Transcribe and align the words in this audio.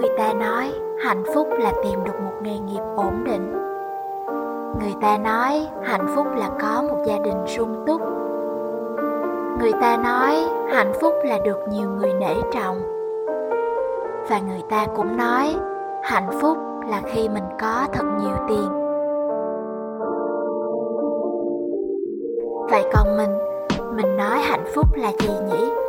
người 0.00 0.10
ta 0.18 0.32
nói 0.32 0.72
hạnh 0.98 1.22
phúc 1.34 1.48
là 1.58 1.72
tìm 1.84 2.04
được 2.04 2.20
một 2.24 2.32
nghề 2.42 2.58
nghiệp 2.58 2.82
ổn 2.96 3.24
định. 3.24 3.52
Người 4.80 4.94
ta 5.00 5.18
nói 5.18 5.66
hạnh 5.82 6.06
phúc 6.16 6.26
là 6.36 6.50
có 6.60 6.82
một 6.82 6.96
gia 7.06 7.18
đình 7.18 7.46
sung 7.46 7.84
túc. 7.86 8.00
Người 9.60 9.72
ta 9.80 9.96
nói 9.96 10.36
hạnh 10.72 10.92
phúc 11.00 11.14
là 11.24 11.38
được 11.44 11.58
nhiều 11.70 11.90
người 11.90 12.12
nể 12.12 12.34
trọng. 12.52 12.80
Và 14.28 14.38
người 14.38 14.62
ta 14.70 14.86
cũng 14.96 15.16
nói 15.16 15.56
hạnh 16.02 16.30
phúc 16.40 16.58
là 16.90 17.02
khi 17.04 17.28
mình 17.28 17.44
có 17.60 17.86
thật 17.92 18.04
nhiều 18.20 18.36
tiền. 18.48 18.68
Vậy 22.70 22.84
còn 22.92 23.16
mình 23.16 23.30
mình 23.96 24.16
nói 24.16 24.38
hạnh 24.38 24.64
phúc 24.74 24.86
là 24.94 25.12
gì 25.20 25.34
nhỉ? 25.46 25.87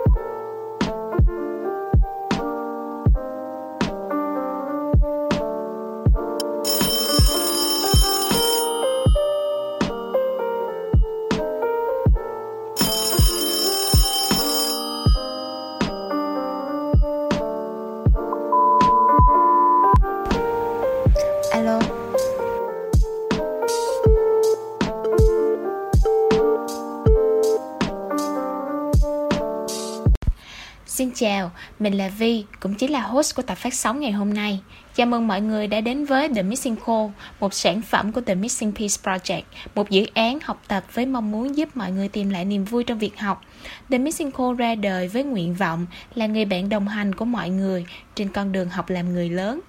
Xin 31.00 31.12
chào, 31.16 31.52
mình 31.80 31.98
là 31.98 32.10
Vi, 32.10 32.44
cũng 32.60 32.76
chính 32.76 32.92
là 32.92 33.02
host 33.02 33.36
của 33.36 33.42
tập 33.42 33.56
phát 33.56 33.74
sóng 33.74 34.00
ngày 34.00 34.12
hôm 34.12 34.34
nay. 34.34 34.60
Chào 34.96 35.08
mừng 35.08 35.28
mọi 35.28 35.42
người 35.42 35.68
đã 35.68 35.82
đến 35.82 36.06
với 36.06 36.30
The 36.36 36.42
Missing 36.42 36.76
Call, 36.76 37.08
một 37.40 37.54
sản 37.54 37.82
phẩm 37.82 38.12
của 38.12 38.22
The 38.22 38.36
Missing 38.36 38.72
Piece 38.72 38.96
Project, 39.04 39.42
một 39.76 39.90
dự 39.90 40.06
án 40.14 40.40
học 40.44 40.62
tập 40.68 40.84
với 40.94 41.06
mong 41.06 41.32
muốn 41.32 41.58
giúp 41.58 41.70
mọi 41.78 41.92
người 41.92 42.08
tìm 42.08 42.30
lại 42.30 42.46
niềm 42.46 42.66
vui 42.66 42.84
trong 42.84 43.00
việc 43.00 43.20
học. 43.20 43.42
The 43.90 43.98
Missing 43.98 44.32
Call 44.32 44.56
ra 44.58 44.76
đời 44.76 45.08
với 45.08 45.24
nguyện 45.24 45.54
vọng 45.54 45.86
là 46.16 46.28
người 46.28 46.46
bạn 46.46 46.70
đồng 46.70 46.88
hành 46.88 47.16
của 47.16 47.26
mọi 47.26 47.50
người 47.50 47.86
trên 48.16 48.30
con 48.30 48.52
đường 48.52 48.70
học 48.70 48.90
làm 48.90 49.14
người 49.14 49.30
lớn. 49.30 49.60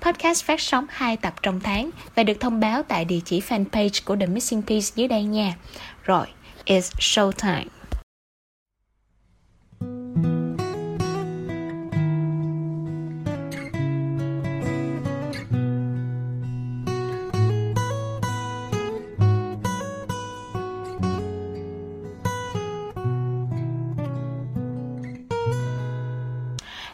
Podcast 0.00 0.44
phát 0.44 0.60
sóng 0.60 0.86
2 0.88 1.16
tập 1.16 1.34
trong 1.42 1.60
tháng 1.60 1.90
và 2.14 2.22
được 2.22 2.40
thông 2.40 2.60
báo 2.60 2.82
tại 2.82 3.04
địa 3.04 3.20
chỉ 3.24 3.40
fanpage 3.40 4.00
của 4.04 4.16
The 4.16 4.26
Missing 4.26 4.62
Piece 4.62 4.86
dưới 4.94 5.08
đây 5.08 5.24
nha. 5.24 5.54
Rồi, 6.04 6.26
it's 6.66 6.90
show 6.98 7.32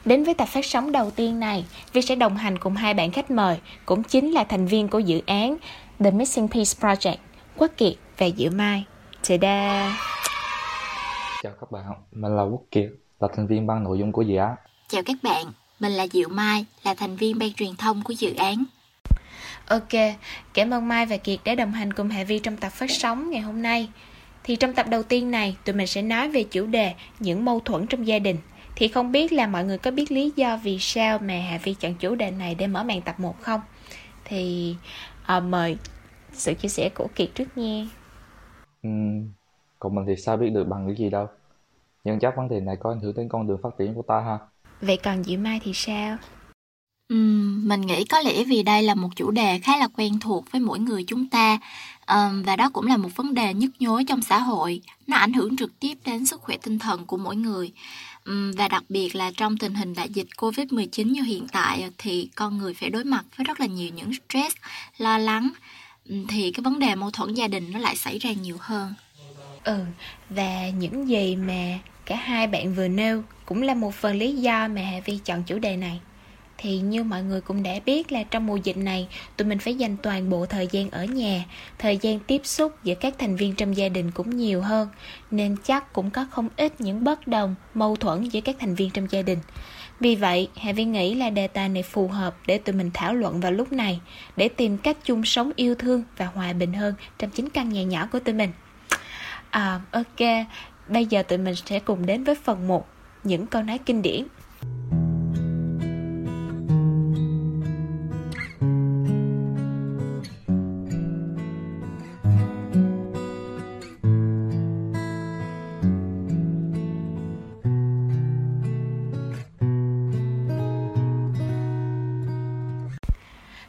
Đến 0.09 0.25
với 0.25 0.35
tập 0.35 0.49
phát 0.49 0.65
sóng 0.65 0.93
đầu 0.93 1.11
tiên 1.11 1.41
này, 1.41 1.65
Vi 1.93 2.03
sẽ 2.03 2.15
đồng 2.15 2.37
hành 2.37 2.59
cùng 2.59 2.75
hai 2.75 2.95
bạn 2.95 3.11
khách 3.11 3.31
mời, 3.31 3.59
cũng 3.87 4.03
chính 4.03 4.31
là 4.31 4.45
thành 4.45 4.67
viên 4.67 4.89
của 4.89 4.99
dự 4.99 5.23
án 5.27 5.57
The 5.99 6.11
Missing 6.11 6.49
Piece 6.49 6.73
Project, 6.81 7.17
Quốc 7.57 7.71
Kiệt 7.77 7.95
và 8.19 8.27
Diệu 8.37 8.51
Mai. 8.51 8.85
Ta-da! 9.29 9.97
Chào 11.43 11.53
các 11.61 11.71
bạn, 11.71 11.85
mình 12.13 12.37
là 12.37 12.43
Quốc 12.43 12.63
Kiệt, 12.71 12.91
là 13.21 13.29
thành 13.37 13.47
viên 13.47 13.67
ban 13.67 13.85
nội 13.85 13.99
dung 13.99 14.13
của 14.13 14.23
dự 14.23 14.37
án. 14.37 14.55
Chào 14.89 15.03
các 15.03 15.17
bạn, 15.23 15.47
mình 15.81 15.93
là 15.93 16.07
Diệu 16.07 16.29
Mai, 16.29 16.65
là 16.85 16.95
thành 16.95 17.17
viên 17.17 17.39
ban 17.39 17.53
truyền 17.53 17.77
thông 17.77 18.03
của 18.03 18.13
dự 18.13 18.35
án. 18.35 18.65
Ok, 19.67 20.15
cảm 20.55 20.71
ơn 20.71 20.89
Mai 20.89 21.07
và 21.07 21.17
Kiệt 21.17 21.39
đã 21.45 21.55
đồng 21.55 21.73
hành 21.73 21.93
cùng 21.93 22.09
Hà 22.09 22.25
Vi 22.25 22.39
trong 22.39 22.57
tập 22.57 22.71
phát 22.71 22.91
sóng 22.91 23.31
ngày 23.31 23.41
hôm 23.41 23.63
nay. 23.63 23.89
Thì 24.45 24.57
trong 24.57 24.75
tập 24.75 24.87
đầu 24.89 25.03
tiên 25.03 25.31
này, 25.31 25.57
tụi 25.65 25.75
mình 25.75 25.87
sẽ 25.87 26.03
nói 26.03 26.29
về 26.29 26.43
chủ 26.43 26.67
đề 26.67 26.95
những 27.21 27.45
mâu 27.45 27.61
thuẫn 27.61 27.87
trong 27.87 28.07
gia 28.07 28.19
đình– 28.19 28.37
thì 28.79 28.89
không 28.89 29.13
biết 29.13 29.33
là 29.33 29.47
mọi 29.47 29.65
người 29.65 29.79
có 29.79 29.91
biết 29.91 30.13
lý 30.13 30.33
do 30.37 30.57
vì 30.57 30.79
sao 30.79 31.19
mà 31.19 31.35
Hà 31.51 31.59
Vi 31.63 31.75
chọn 31.75 31.95
chủ 31.95 32.15
đề 32.15 32.31
này 32.31 32.55
để 32.55 32.67
mở 32.67 32.83
màn 32.83 33.03
tập 33.03 33.21
1 33.21 33.41
không? 33.41 33.61
Thì 34.25 34.75
à, 35.27 35.41
mời 35.41 35.77
sự 36.33 36.55
chia 36.55 36.69
sẻ 36.69 36.91
của 36.95 37.07
Kiệt 37.15 37.29
trước 37.35 37.59
nha. 37.59 37.87
Ừ, 38.83 38.91
còn 39.79 39.95
mình 39.95 40.05
thì 40.07 40.17
sao 40.17 40.37
biết 40.37 40.51
được 40.55 40.65
bằng 40.65 40.87
cái 40.87 40.97
gì 40.97 41.11
đâu. 41.11 41.27
Nhưng 42.05 42.19
chắc 42.19 42.37
vấn 42.37 42.49
đề 42.49 42.61
này 42.61 42.77
có 42.81 42.91
ảnh 42.91 43.01
hưởng 43.01 43.15
đến 43.17 43.29
con 43.29 43.47
đường 43.47 43.59
phát 43.63 43.71
triển 43.79 43.95
của 43.95 44.03
ta 44.03 44.21
ha. 44.21 44.39
Vậy 44.81 44.97
còn 44.97 45.25
Diệu 45.25 45.39
Mai 45.39 45.61
thì 45.65 45.73
sao? 45.75 46.17
Uhm, 47.15 47.69
mình 47.69 47.81
nghĩ 47.81 48.05
có 48.05 48.21
lẽ 48.21 48.45
vì 48.45 48.63
đây 48.63 48.83
là 48.83 48.95
một 48.95 49.09
chủ 49.17 49.31
đề 49.31 49.59
khá 49.59 49.77
là 49.77 49.89
quen 49.97 50.21
thuộc 50.21 50.45
với 50.53 50.61
mỗi 50.61 50.79
người 50.79 51.05
chúng 51.07 51.29
ta 51.29 51.59
um, 52.09 52.43
và 52.43 52.57
đó 52.57 52.71
cũng 52.73 52.87
là 52.87 52.97
một 52.97 53.09
vấn 53.17 53.35
đề 53.35 53.55
nhức 53.55 53.71
nhối 53.79 54.05
trong 54.05 54.23
xã 54.23 54.39
hội 54.39 54.81
nó 55.07 55.17
ảnh 55.17 55.33
hưởng 55.33 55.57
trực 55.57 55.81
tiếp 55.81 55.95
đến 56.05 56.27
sức 56.27 56.41
khỏe 56.41 56.57
tinh 56.63 56.79
thần 56.79 57.07
của 57.07 57.17
mỗi 57.17 57.37
người 57.37 57.73
và 58.57 58.69
đặc 58.69 58.85
biệt 58.89 59.17
là 59.17 59.31
trong 59.37 59.57
tình 59.57 59.75
hình 59.75 59.95
đại 59.95 60.09
dịch 60.09 60.27
Covid-19 60.37 61.13
như 61.13 61.23
hiện 61.23 61.47
tại 61.53 61.83
ờ, 61.83 61.91
thì 61.99 62.29
con 62.35 62.59
người 62.59 62.75
phải 62.75 62.91
đối 62.91 63.05
mặt 63.05 63.25
với 63.37 63.45
rất 63.45 63.61
là 63.61 63.67
nhiều 63.67 63.91
những 63.95 64.11
stress, 64.13 64.57
lo 64.99 65.19
lắng 65.19 65.51
thì 66.29 66.53
cái 66.53 66.63
vấn 66.63 66.79
đề 66.79 66.95
mâu 66.95 67.11
thuẫn 67.11 67.35
gia 67.35 67.49
đình 67.49 67.73
nó 67.73 67.79
lại 67.79 67.97
xảy 67.97 68.19
ra 68.19 68.33
nhiều 68.33 68.57
hơn. 68.61 68.95
Ừ, 69.65 69.85
và 70.31 70.69
những 70.69 71.09
gì 71.09 71.37
mà 71.37 71.79
cả 72.05 72.17
hai 72.17 72.47
bạn 72.47 72.75
vừa 72.75 72.89
nêu 72.89 73.23
cũng 73.47 73.63
là 73.63 73.75
một 73.75 73.95
phần 73.95 74.17
lý 74.17 74.33
do 74.33 74.69
mà 74.69 74.81
Hà 74.81 75.01
Vi 75.05 75.19
chọn 75.25 75.43
chủ 75.43 75.59
đề 75.59 75.77
này 75.77 76.01
thì 76.59 76.79
như 76.79 77.05
mọi 77.05 77.23
người 77.23 77.41
cũng 77.41 77.63
đã 77.63 77.73
biết 77.87 78.13
là 78.13 78.23
trong 78.23 78.47
mùa 78.47 78.57
dịch 78.57 78.77
này, 78.77 79.09
tụi 79.37 79.49
mình 79.49 79.59
phải 79.59 79.75
dành 79.75 79.97
toàn 79.97 80.31
bộ 80.31 80.47
thời 80.47 80.69
gian 80.73 80.91
ở 80.91 81.05
nhà, 81.05 81.45
thời 81.79 81.97
gian 81.97 82.19
tiếp 82.21 82.41
xúc 82.45 82.73
giữa 82.85 82.95
các 82.95 83.15
thành 83.19 83.37
viên 83.37 83.55
trong 83.55 83.77
gia 83.77 83.89
đình 83.89 84.11
cũng 84.11 84.37
nhiều 84.37 84.63
hơn, 84.63 84.89
nên 85.31 85.57
chắc 85.65 85.93
cũng 85.93 86.11
có 86.11 86.27
không 86.31 86.49
ít 86.57 86.81
những 86.81 87.05
bất 87.05 87.27
đồng, 87.27 87.55
mâu 87.75 87.97
thuẫn 87.97 88.29
giữa 88.29 88.41
các 88.41 88.57
thành 88.59 88.75
viên 88.75 88.91
trong 88.91 89.07
gia 89.11 89.23
đình. 89.23 89.39
Vì 90.01 90.17
vậy, 90.17 90.49
Hà 90.57 90.73
Vi 90.73 90.85
nghĩ 90.85 91.15
là 91.15 91.31
đề 91.31 91.49
tài 91.49 91.69
này 91.69 91.83
phù 91.83 92.09
hợp 92.09 92.37
để 92.47 92.59
tụi 92.59 92.75
mình 92.75 92.91
thảo 92.95 93.15
luận 93.15 93.41
vào 93.41 93.53
lúc 93.53 93.73
này, 93.73 94.01
để 94.37 94.49
tìm 94.49 94.79
cách 94.79 94.97
chung 95.05 95.25
sống 95.25 95.53
yêu 95.57 95.75
thương 95.75 96.03
và 96.17 96.27
hòa 96.27 96.53
bình 96.53 96.73
hơn 96.73 96.95
trong 97.19 97.31
chính 97.31 97.51
căn 97.51 97.69
nhà 97.69 97.83
nhỏ 97.83 98.09
của 98.13 98.21
tụi 98.21 98.35
mình. 98.35 98.51
À 99.51 99.81
ok, 99.91 100.47
bây 100.89 101.07
giờ 101.07 101.23
tụi 101.23 101.39
mình 101.39 101.55
sẽ 101.55 101.79
cùng 101.79 102.07
đến 102.07 102.25
với 102.25 102.35
phần 102.35 102.69
1 102.69 102.89
những 103.25 103.47
câu 103.47 103.63
nói 103.63 103.79
kinh 103.79 104.03
điển. 104.03 104.25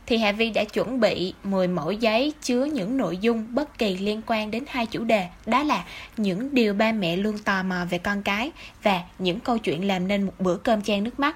Thì 0.09 0.17
Hạ 0.17 0.31
Vi 0.31 0.49
đã 0.49 0.63
chuẩn 0.63 0.99
bị 0.99 1.33
10 1.43 1.67
mẫu 1.67 1.91
giấy 1.91 2.33
chứa 2.41 2.65
những 2.65 2.97
nội 2.97 3.17
dung 3.17 3.45
bất 3.49 3.77
kỳ 3.77 3.97
liên 3.97 4.21
quan 4.27 4.51
đến 4.51 4.63
hai 4.67 4.85
chủ 4.85 5.03
đề, 5.03 5.27
đó 5.45 5.63
là 5.63 5.85
những 6.17 6.55
điều 6.55 6.73
ba 6.73 6.91
mẹ 6.91 7.15
luôn 7.15 7.37
tò 7.37 7.63
mò 7.63 7.85
về 7.89 7.97
con 7.97 8.23
cái 8.23 8.51
và 8.83 9.01
những 9.19 9.39
câu 9.39 9.57
chuyện 9.57 9.87
làm 9.87 10.07
nên 10.07 10.23
một 10.23 10.33
bữa 10.39 10.57
cơm 10.57 10.81
chan 10.81 11.03
nước 11.03 11.19
mắt. 11.19 11.35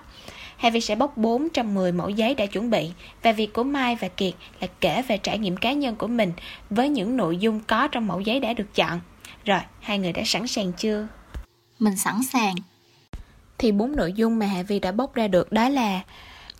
Hà 0.57 0.69
Vi 0.69 0.81
sẽ 0.81 0.95
bóc 0.95 1.17
4 1.17 1.49
trong 1.49 1.73
10 1.73 1.91
mẫu 1.91 2.09
giấy 2.09 2.35
đã 2.35 2.45
chuẩn 2.45 2.69
bị 2.69 2.89
và 3.23 3.31
việc 3.31 3.53
của 3.53 3.63
Mai 3.63 3.95
và 3.95 4.07
Kiệt 4.07 4.33
là 4.59 4.67
kể 4.79 5.01
về 5.01 5.17
trải 5.17 5.37
nghiệm 5.37 5.57
cá 5.57 5.73
nhân 5.73 5.95
của 5.95 6.07
mình 6.07 6.31
với 6.69 6.89
những 6.89 7.17
nội 7.17 7.37
dung 7.37 7.59
có 7.67 7.87
trong 7.87 8.07
mẫu 8.07 8.19
giấy 8.19 8.39
đã 8.39 8.53
được 8.53 8.75
chọn. 8.75 8.99
Rồi, 9.45 9.59
hai 9.79 9.99
người 9.99 10.13
đã 10.13 10.21
sẵn 10.25 10.47
sàng 10.47 10.71
chưa? 10.77 11.07
Mình 11.79 11.97
sẵn 11.97 12.23
sàng. 12.23 12.55
Thì 13.57 13.71
bốn 13.71 13.95
nội 13.95 14.13
dung 14.13 14.39
mà 14.39 14.45
Hà 14.45 14.63
Vi 14.63 14.79
đã 14.79 14.91
bóc 14.91 15.15
ra 15.15 15.27
được 15.27 15.51
đó 15.51 15.69
là 15.69 16.01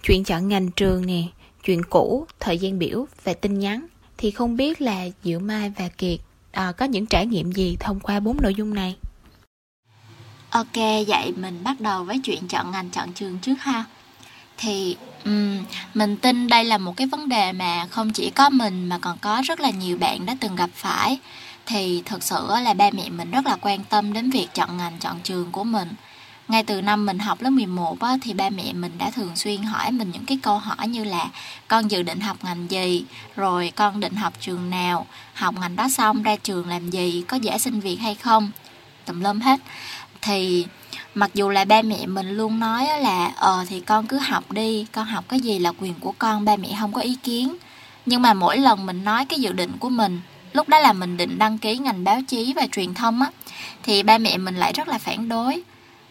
chuyện 0.04 0.24
chọn 0.24 0.48
ngành 0.48 0.72
trường 0.72 1.06
nè, 1.06 1.24
chuyện 1.64 1.84
cũ, 1.90 2.28
thời 2.40 2.58
gian 2.58 2.80
biểu 2.80 3.06
và 3.24 3.34
tin 3.34 3.60
nhắn 3.60 3.88
thì 4.18 4.32
không 4.32 4.58
biết 4.58 4.82
là 4.82 5.06
Diệu 5.24 5.40
Mai 5.40 5.74
và 5.78 5.88
Kiệt 5.98 6.20
à, 6.52 6.72
có 6.72 6.86
những 6.86 7.06
trải 7.06 7.26
nghiệm 7.26 7.52
gì 7.52 7.78
thông 7.80 8.00
qua 8.00 8.20
bốn 8.20 8.38
nội 8.42 8.54
dung 8.56 8.74
này. 8.74 8.96
Ok, 10.50 10.76
vậy 11.08 11.34
mình 11.38 11.64
bắt 11.64 11.82
đầu 11.82 12.04
với 12.04 12.20
chuyện 12.24 12.48
chọn 12.48 12.72
ngành 12.72 12.90
chọn 12.90 13.14
trường 13.14 13.40
trước 13.40 13.56
ha. 13.60 13.84
Thì 14.58 14.98
um, 15.26 15.64
mình 15.94 16.18
tin 16.18 16.48
đây 16.48 16.66
là 16.66 16.78
một 16.78 16.98
cái 16.98 17.08
vấn 17.08 17.30
đề 17.30 17.52
mà 17.52 17.88
không 17.90 18.14
chỉ 18.14 18.30
có 18.30 18.50
mình 18.50 18.90
mà 18.90 18.98
còn 18.98 19.18
có 19.18 19.42
rất 19.46 19.60
là 19.60 19.70
nhiều 19.70 19.98
bạn 19.98 20.26
đã 20.26 20.36
từng 20.40 20.56
gặp 20.56 20.70
phải. 20.74 21.20
Thì 21.66 22.04
thực 22.06 22.24
sự 22.24 22.48
là 22.64 22.74
ba 22.74 22.90
mẹ 22.92 23.10
mình 23.10 23.32
rất 23.32 23.46
là 23.46 23.58
quan 23.62 23.84
tâm 23.84 24.14
đến 24.14 24.30
việc 24.30 24.48
chọn 24.54 24.78
ngành 24.78 24.98
chọn 25.00 25.20
trường 25.24 25.52
của 25.52 25.64
mình 25.64 25.90
ngay 26.48 26.64
từ 26.64 26.82
năm 26.82 27.06
mình 27.06 27.20
học 27.20 27.42
lớp 27.42 27.50
11 27.50 28.00
á, 28.00 28.18
thì 28.22 28.34
ba 28.34 28.50
mẹ 28.50 28.74
mình 28.74 28.92
đã 28.98 29.12
thường 29.12 29.36
xuyên 29.36 29.64
hỏi 29.64 29.92
mình 29.92 30.12
những 30.14 30.26
cái 30.26 30.40
câu 30.44 30.58
hỏi 30.58 30.88
như 30.88 31.04
là 31.04 31.30
con 31.68 31.92
dự 31.92 32.04
định 32.04 32.20
học 32.20 32.38
ngành 32.44 32.72
gì, 32.72 33.06
rồi 33.36 33.72
con 33.76 34.00
định 34.00 34.16
học 34.16 34.34
trường 34.42 34.70
nào, 34.70 35.06
học 35.34 35.56
ngành 35.60 35.76
đó 35.76 35.90
xong 35.90 36.24
ra 36.24 36.36
trường 36.36 36.70
làm 36.70 36.90
gì, 36.90 37.24
có 37.28 37.38
dễ 37.38 37.58
xin 37.58 37.80
việc 37.80 37.96
hay 37.96 38.16
không, 38.16 38.52
tùm 39.06 39.22
lum 39.22 39.40
hết. 39.40 39.60
Thì 40.22 40.66
mặc 41.16 41.32
dù 41.34 41.50
là 41.50 41.66
ba 41.66 41.82
mẹ 41.82 42.06
mình 42.06 42.30
luôn 42.30 42.60
nói 42.60 42.88
là 43.00 43.32
ờ 43.36 43.66
thì 43.70 43.80
con 43.80 44.08
cứ 44.08 44.18
học 44.18 44.52
đi 44.52 44.86
con 44.92 45.06
học 45.06 45.26
cái 45.30 45.40
gì 45.40 45.60
là 45.60 45.72
quyền 45.80 45.94
của 45.94 46.14
con 46.20 46.46
ba 46.46 46.56
mẹ 46.56 46.68
không 46.80 46.94
có 46.94 47.02
ý 47.02 47.18
kiến. 47.24 47.58
Nhưng 48.06 48.22
mà 48.22 48.34
mỗi 48.34 48.58
lần 48.58 48.86
mình 48.86 49.04
nói 49.04 49.26
cái 49.26 49.40
dự 49.40 49.54
định 49.54 49.72
của 49.80 49.90
mình 49.90 50.22
lúc 50.54 50.70
đó 50.70 50.80
là 50.80 50.94
mình 50.94 51.18
định 51.18 51.40
đăng 51.40 51.58
ký 51.58 51.78
ngành 51.78 52.04
báo 52.04 52.22
chí 52.28 52.54
và 52.56 52.68
truyền 52.72 52.94
thông 52.94 53.22
á 53.22 53.30
thì 53.84 54.04
ba 54.04 54.18
mẹ 54.18 54.38
mình 54.38 54.56
lại 54.56 54.74
rất 54.74 54.88
là 54.88 54.98
phản 54.98 55.30
đối 55.30 55.64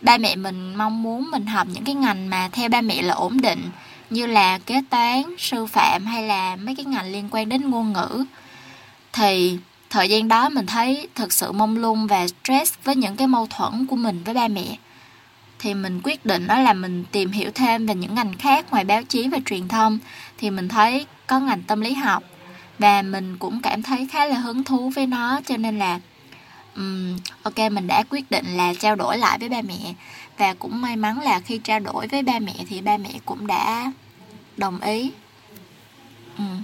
ba 0.03 0.19
mẹ 0.19 0.37
mình 0.37 0.75
mong 0.75 1.03
muốn 1.03 1.31
mình 1.31 1.47
học 1.47 1.67
những 1.73 1.85
cái 1.85 1.95
ngành 1.95 2.31
mà 2.31 2.49
theo 2.53 2.69
ba 2.69 2.81
mẹ 2.81 3.03
là 3.03 3.15
ổn 3.15 3.41
định, 3.41 3.71
như 4.11 4.27
là 4.27 4.59
kế 4.59 4.83
toán, 4.91 5.23
sư 5.39 5.67
phạm 5.67 6.07
hay 6.07 6.23
là 6.23 6.57
mấy 6.57 6.75
cái 6.75 6.85
ngành 6.85 7.13
liên 7.13 7.29
quan 7.31 7.49
đến 7.49 7.71
ngôn 7.71 7.93
ngữ. 7.93 8.25
Thì 9.13 9.59
thời 9.91 10.09
gian 10.09 10.29
đó 10.29 10.49
mình 10.49 10.67
thấy 10.67 11.09
thực 11.15 11.33
sự 11.33 11.53
mông 11.53 11.77
lung 11.77 12.07
và 12.07 12.27
stress 12.29 12.75
với 12.85 12.97
những 12.97 13.17
cái 13.17 13.27
mâu 13.27 13.47
thuẫn 13.47 13.87
của 13.87 13.97
mình 13.97 14.23
với 14.25 14.35
ba 14.35 14.49
mẹ. 14.49 14.77
Thì 15.59 15.75
mình 15.75 16.01
quyết 16.05 16.27
định 16.27 16.47
đó 16.47 16.59
là 16.59 16.73
mình 16.73 17.05
tìm 17.13 17.31
hiểu 17.33 17.51
thêm 17.55 17.87
về 17.87 17.95
những 17.95 18.15
ngành 18.15 18.39
khác 18.39 18.71
ngoài 18.71 18.85
báo 18.85 19.03
chí 19.03 19.29
và 19.29 19.39
truyền 19.47 19.69
thông. 19.69 19.99
Thì 20.39 20.51
mình 20.51 20.69
thấy 20.69 21.07
có 21.27 21.41
ngành 21.41 21.63
tâm 21.63 21.81
lý 21.81 21.95
học 21.95 22.23
và 22.79 23.03
mình 23.03 23.37
cũng 23.39 23.61
cảm 23.63 23.83
thấy 23.83 24.09
khá 24.13 24.27
là 24.27 24.37
hứng 24.37 24.65
thú 24.65 24.91
với 24.91 25.07
nó, 25.07 25.41
cho 25.47 25.57
nên 25.57 25.79
là 25.79 26.01
um, 26.77 27.17
ok 27.43 27.59
mình 27.73 27.87
đã 27.87 28.03
quyết 28.11 28.31
định 28.31 28.57
là 28.57 28.75
trao 28.75 28.97
đổi 28.97 29.19
lại 29.19 29.39
với 29.39 29.49
ba 29.49 29.63
mẹ. 29.63 29.95
Và 30.39 30.55
cũng 30.55 30.81
may 30.81 30.97
mắn 30.97 31.21
là 31.21 31.41
khi 31.41 31.61
trao 31.65 31.81
đổi 31.81 32.07
với 32.07 32.23
ba 32.23 32.39
mẹ 32.39 32.55
thì 32.69 32.81
ba 32.81 32.97
mẹ 32.97 33.11
cũng 33.25 33.47
đã 33.47 33.93
đồng 34.57 34.81
ý. 34.81 35.11
Um. 36.39 36.63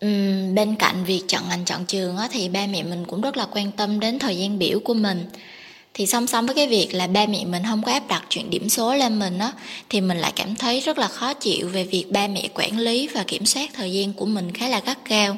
Um, 0.00 0.54
bên 0.54 0.74
cạnh 0.76 1.04
việc 1.04 1.22
chọn 1.28 1.48
ngành 1.48 1.64
chọn 1.64 1.84
trường 1.86 2.16
á, 2.16 2.28
thì 2.30 2.48
ba 2.48 2.66
mẹ 2.66 2.82
mình 2.82 3.04
cũng 3.04 3.20
rất 3.20 3.36
là 3.36 3.46
quan 3.52 3.72
tâm 3.72 4.00
đến 4.00 4.18
thời 4.18 4.38
gian 4.38 4.58
biểu 4.58 4.80
của 4.80 4.94
mình. 4.94 5.26
Thì 5.94 6.06
song 6.06 6.26
song 6.26 6.46
với 6.46 6.54
cái 6.54 6.68
việc 6.68 6.94
là 6.94 7.06
ba 7.06 7.26
mẹ 7.26 7.44
mình 7.44 7.62
không 7.68 7.82
có 7.82 7.92
áp 7.92 8.08
đặt 8.08 8.24
chuyện 8.28 8.50
điểm 8.50 8.68
số 8.68 8.94
lên 8.94 9.18
mình 9.18 9.38
á 9.38 9.52
thì 9.88 10.00
mình 10.00 10.18
lại 10.18 10.32
cảm 10.36 10.56
thấy 10.56 10.80
rất 10.80 10.98
là 10.98 11.08
khó 11.08 11.34
chịu 11.34 11.68
về 11.68 11.84
việc 11.84 12.06
ba 12.10 12.28
mẹ 12.28 12.48
quản 12.54 12.78
lý 12.78 13.08
và 13.08 13.24
kiểm 13.26 13.46
soát 13.46 13.70
thời 13.74 13.92
gian 13.92 14.12
của 14.12 14.26
mình 14.26 14.52
khá 14.52 14.68
là 14.68 14.80
gắt 14.80 14.98
gao 15.08 15.36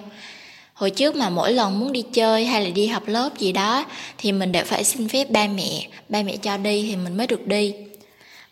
hồi 0.76 0.90
trước 0.90 1.17
mà 1.17 1.31
mỗi 1.31 1.52
lần 1.52 1.78
muốn 1.78 1.93
đi 1.93 2.02
chơi 2.02 2.46
hay 2.46 2.64
là 2.64 2.70
đi 2.70 2.87
học 2.87 3.02
lớp 3.06 3.38
gì 3.38 3.52
đó, 3.52 3.84
thì 4.19 4.32
mình 4.32 4.52
đều 4.52 4.64
phải 4.64 4.84
xin 4.84 5.08
phép 5.08 5.31
ba 5.31 5.46
mẹ 5.46 5.88
ba 6.08 6.23
mẹ 6.23 6.37
cho 6.37 6.56
đi 6.56 6.88
thì 6.88 6.96
mình 6.96 7.17
mới 7.17 7.26
được 7.26 7.46
đi. 7.46 7.75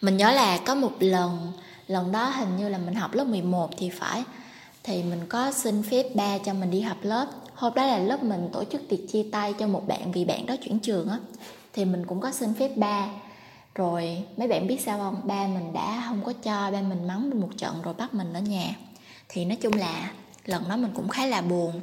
Mình 0.01 0.17
nhớ 0.17 0.33
là 0.33 0.59
có 0.59 0.75
một 0.75 0.93
lần 1.01 1.53
lần 1.87 2.13
đó 2.13 2.29
hình 2.29 2.57
như 2.59 2.69
là 2.69 2.79
mình 2.79 2.95
học 2.95 3.15
lớp 3.15 3.25
11 3.25 3.71
thì 3.79 3.91
phải, 3.91 4.23
thì 4.83 5.03
mình 5.03 5.21
có 5.29 5.53
xin 5.53 5.83
phép 5.83 6.07
ba 6.15 6.39
cho 6.39 6.55
mình 6.55 6.71
đi 6.71 6.81
học 6.81 6.97
lớp. 7.03 7.27
Hôm 7.55 7.75
đó 7.75 7.87
là 7.87 7.99
lớp 7.99 8.23
mình 8.23 8.49
tổ 8.53 8.65
chức 8.65 8.89
tiệc 8.89 9.01
chia 9.13 9.25
tay 9.33 9.55
cho 9.59 9.67
một 9.67 9.89
bạn 9.89 10.13
vì 10.13 10.25
bạn 10.25 10.47
đó 10.47 10.57
chuyển 10.65 10.79
trường 10.79 11.09
á, 11.09 11.19
thì 11.73 11.85
mình 11.85 12.07
cũng 12.07 12.21
có 12.21 12.33
xin 12.33 12.55
phép 12.55 12.77
ba. 12.77 13.07
Rồi 13.75 14.19
mấy 14.37 14.49
bạn 14.49 14.67
biết 14.67 14.81
sao 14.81 14.99
không? 14.99 15.21
Ba 15.25 15.47
mình 15.47 15.73
đã 15.73 16.05
không 16.09 16.23
có 16.25 16.33
cho, 16.33 16.71
ba 16.71 16.81
mình 16.81 17.07
mắng 17.07 17.31
mình 17.31 17.41
một 17.41 17.51
trận 17.57 17.83
rồi 17.83 17.95
bắt 17.95 18.15
mình 18.15 18.33
ở 18.33 18.41
nhà. 18.41 18.75
Thì 19.29 19.45
nói 19.45 19.57
chung 19.57 19.73
là 19.73 20.11
lần 20.47 20.69
đó 20.69 20.77
mình 20.77 20.91
cũng 20.95 21.09
khá 21.09 21.27
là 21.27 21.41
buồn 21.41 21.81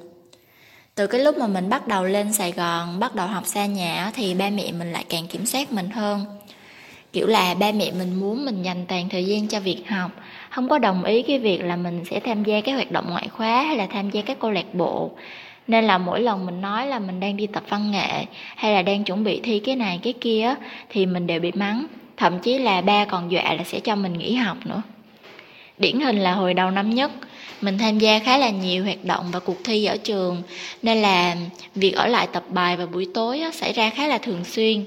từ 0.96 1.08
cái 1.08 1.22
lúc 1.22 1.38
mà 1.38 1.48
mình 1.48 1.70
bắt 1.70 1.88
đầu 1.88 2.04
lên 2.04 2.34
sài 2.34 2.52
gòn, 2.52 3.00
bắt 3.00 3.16
đầu 3.16 3.28
học 3.28 3.46
xa 3.46 3.66
nhà 3.66 4.12
thì 4.14 4.34
ba 4.34 4.50
mẹ 4.50 4.72
mình 4.72 4.92
lại 4.92 5.06
càng 5.10 5.28
kiểm 5.28 5.46
soát 5.46 5.72
mình 5.72 5.90
hơn. 5.90 6.26
Kiểu 7.14 7.28
là 7.28 7.54
ba 7.54 7.72
mẹ 7.72 7.92
mình 7.92 8.20
muốn 8.20 8.46
mình 8.46 8.64
dành 8.64 8.86
toàn 8.88 9.10
thời 9.10 9.26
gian 9.26 9.48
cho 9.48 9.60
việc 9.60 9.84
học. 9.88 10.12
Không 10.50 10.70
có 10.70 10.78
đồng 10.78 11.04
ý 11.04 11.22
cái 11.22 11.40
việc 11.40 11.64
là 11.64 11.76
mình 11.76 12.04
sẽ 12.10 12.20
tham 12.20 12.44
gia 12.44 12.62
các 12.62 12.74
hoạt 12.74 12.92
động 12.92 13.06
ngoại 13.10 13.28
khóa 13.28 13.64
hay 13.64 13.78
là 13.78 13.86
tham 13.86 14.10
gia 14.10 14.22
các 14.22 14.40
câu 14.40 14.52
lạc 14.52 14.74
bộ. 14.74 15.12
Nên 15.68 15.86
là 15.86 15.98
mỗi 15.98 16.22
lần 16.22 16.46
mình 16.46 16.62
nói 16.62 16.88
là 16.88 17.00
mình 17.00 17.20
đang 17.20 17.38
đi 17.38 17.48
tập 17.48 17.64
văn 17.70 17.92
nghệ 17.92 18.26
hay 18.56 18.74
là 18.74 18.82
đang 18.82 19.04
chuẩn 19.04 19.24
bị 19.24 19.40
thi 19.44 19.60
cái 19.60 19.76
này, 19.76 20.00
cái 20.04 20.14
kia 20.14 20.56
thì 20.90 21.06
mình 21.06 21.28
đều 21.28 21.40
bị 21.40 21.52
mắng. 21.52 21.86
Thậm 22.18 22.40
chí 22.40 22.58
là 22.58 22.82
ba 22.82 23.06
còn 23.06 23.32
dọa 23.32 23.54
là 23.54 23.64
sẽ 23.64 23.80
cho 23.80 23.96
mình 23.96 24.14
nghỉ 24.14 24.36
học 24.36 24.58
nữa. 24.66 24.82
Điển 25.78 26.00
hình 26.00 26.20
là 26.20 26.34
hồi 26.34 26.54
đầu 26.54 26.72
năm 26.72 26.90
nhất 26.90 27.12
mình 27.62 27.78
tham 27.78 28.00
gia 28.00 28.20
khá 28.20 28.38
là 28.38 28.50
nhiều 28.50 28.84
hoạt 28.84 29.06
động 29.06 29.32
và 29.32 29.40
cuộc 29.40 29.58
thi 29.64 29.86
ở 29.86 29.98
trường 29.98 30.42
nên 30.82 31.02
là 31.02 31.36
việc 31.76 31.92
ở 31.92 32.08
lại 32.08 32.28
tập 32.34 32.44
bài 32.50 32.78
vào 32.78 32.88
buổi 32.88 33.08
tối 33.14 33.40
á, 33.40 33.52
xảy 33.52 33.74
ra 33.74 33.90
khá 33.90 34.08
là 34.08 34.18
thường 34.18 34.44
xuyên. 34.46 34.86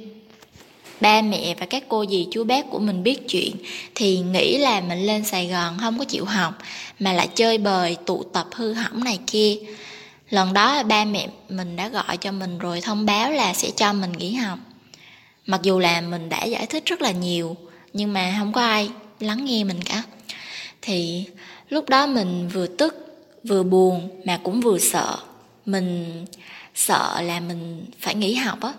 Ba 1.00 1.22
mẹ 1.22 1.54
và 1.58 1.66
các 1.66 1.84
cô 1.88 2.06
dì 2.06 2.26
chú 2.30 2.44
bác 2.44 2.70
của 2.70 2.78
mình 2.78 3.02
biết 3.02 3.28
chuyện 3.28 3.56
thì 3.94 4.18
nghĩ 4.18 4.58
là 4.58 4.80
mình 4.80 5.06
lên 5.06 5.24
sài 5.24 5.46
gòn 5.46 5.76
không 5.80 5.98
có 5.98 6.04
chịu 6.04 6.24
học 6.24 6.58
mà 6.98 7.12
lại 7.12 7.28
chơi 7.34 7.58
bời 7.58 7.96
tụ 8.06 8.22
tập 8.22 8.46
hư 8.52 8.72
hỏng 8.72 9.04
này 9.04 9.18
kia. 9.26 9.56
Lần 10.30 10.52
đó 10.52 10.82
ba 10.82 11.04
mẹ 11.04 11.28
mình 11.48 11.76
đã 11.76 11.88
gọi 11.88 12.16
cho 12.16 12.32
mình 12.32 12.58
rồi 12.58 12.80
thông 12.80 13.06
báo 13.06 13.32
là 13.32 13.54
sẽ 13.54 13.70
cho 13.76 13.92
mình 13.92 14.12
nghỉ 14.12 14.34
học. 14.34 14.58
Mặc 15.46 15.60
dù 15.62 15.78
là 15.78 16.00
mình 16.00 16.28
đã 16.28 16.44
giải 16.44 16.66
thích 16.66 16.86
rất 16.86 17.02
là 17.02 17.10
nhiều 17.10 17.56
nhưng 17.92 18.12
mà 18.12 18.34
không 18.38 18.52
có 18.52 18.60
ai 18.60 18.88
lắng 19.20 19.44
nghe 19.44 19.64
mình 19.64 19.82
cả. 19.82 20.02
Thì 20.82 21.24
lúc 21.68 21.88
đó 21.88 22.06
mình 22.06 22.48
vừa 22.48 22.66
tức, 22.66 23.16
vừa 23.44 23.62
buồn 23.62 24.10
mà 24.24 24.40
cũng 24.42 24.60
vừa 24.60 24.78
sợ. 24.78 25.16
Mình 25.66 26.24
sợ 26.74 27.20
là 27.20 27.40
mình 27.40 27.86
phải 28.00 28.14
nghỉ 28.14 28.34
học 28.34 28.58
á. 28.62 28.72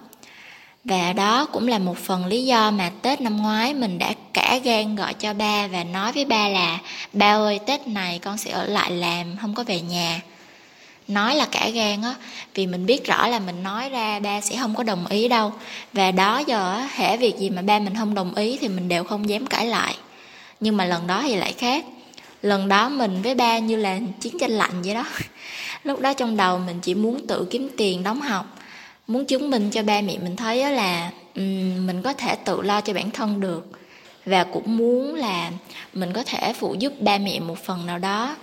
Và 0.83 1.13
đó 1.13 1.45
cũng 1.45 1.67
là 1.67 1.79
một 1.79 1.97
phần 1.97 2.25
lý 2.25 2.45
do 2.45 2.71
mà 2.71 2.91
tết 3.01 3.21
năm 3.21 3.37
ngoái 3.37 3.73
mình 3.73 3.99
đã 3.99 4.13
cả 4.33 4.59
gan 4.63 4.95
gọi 4.95 5.13
cho 5.13 5.33
ba 5.33 5.67
và 5.67 5.83
nói 5.83 6.11
với 6.11 6.25
ba 6.25 6.47
là, 6.47 6.79
ba 7.13 7.35
ơi, 7.35 7.59
tết 7.65 7.87
này 7.87 8.19
con 8.19 8.37
sẽ 8.37 8.51
ở 8.51 8.65
lại 8.65 8.91
làm, 8.91 9.37
không 9.41 9.55
có 9.55 9.63
về 9.63 9.81
nhà. 9.81 10.21
Nói 11.07 11.35
là 11.35 11.45
cả 11.45 11.69
gan 11.69 12.01
á, 12.01 12.15
vì 12.53 12.67
mình 12.67 12.85
biết 12.85 13.05
rõ 13.05 13.27
là 13.27 13.39
mình 13.39 13.63
nói 13.63 13.89
ra 13.89 14.19
ba 14.19 14.41
sẽ 14.41 14.57
không 14.57 14.75
có 14.75 14.83
đồng 14.83 15.07
ý 15.07 15.27
đâu. 15.27 15.53
Và 15.93 16.11
đó 16.11 16.43
giờ 16.47 16.73
á, 16.73 16.89
hễ 16.95 17.17
việc 17.17 17.37
gì 17.37 17.49
mà 17.49 17.61
ba 17.61 17.79
mình 17.79 17.95
không 17.95 18.13
đồng 18.13 18.35
ý 18.35 18.57
thì 18.61 18.67
mình 18.67 18.87
đều 18.87 19.03
không 19.03 19.29
dám 19.29 19.47
cãi 19.47 19.65
lại. 19.65 19.95
Nhưng 20.59 20.77
mà 20.77 20.85
lần 20.85 21.07
đó 21.07 21.21
thì 21.21 21.35
lại 21.35 21.53
khác 21.53 21.85
lần 22.45 22.67
đó 22.67 22.89
mình 22.89 23.21
với 23.21 23.35
ba 23.35 23.59
như 23.59 23.75
là 23.75 23.99
chiến 24.21 24.39
tranh 24.39 24.51
lạnh 24.51 24.81
vậy 24.81 24.93
đó. 24.93 25.05
Lúc 25.83 25.99
đó 25.99 26.13
trong 26.13 26.37
đầu 26.37 26.59
mình 26.59 26.79
chỉ 26.81 26.95
muốn 26.95 27.27
tự 27.27 27.47
kiếm 27.49 27.69
tiền 27.77 28.03
đóng 28.03 28.21
học. 28.21 28.45
Muốn 29.07 29.25
chứng 29.25 29.49
minh 29.49 29.69
cho 29.71 29.83
ba 29.83 30.01
mẹ 30.01 30.17
mình 30.17 30.35
thấy 30.35 30.71
là 30.71 31.11
um, 31.35 31.87
mình 31.87 32.01
có 32.03 32.13
thể 32.13 32.35
tự 32.35 32.61
lo 32.61 32.81
cho 32.81 32.93
bản 32.93 33.11
thân 33.11 33.39
được. 33.39 33.67
Và 34.25 34.43
cũng 34.43 34.77
muốn 34.77 35.15
là 35.15 35.51
mình 35.93 36.13
có 36.13 36.23
thể 36.25 36.53
phụ 36.53 36.75
giúp 36.79 36.93
ba 37.01 37.17
mẹ 37.17 37.39
một 37.39 37.57
phần 37.65 37.85
nào 37.85 37.99
đó. 37.99 38.35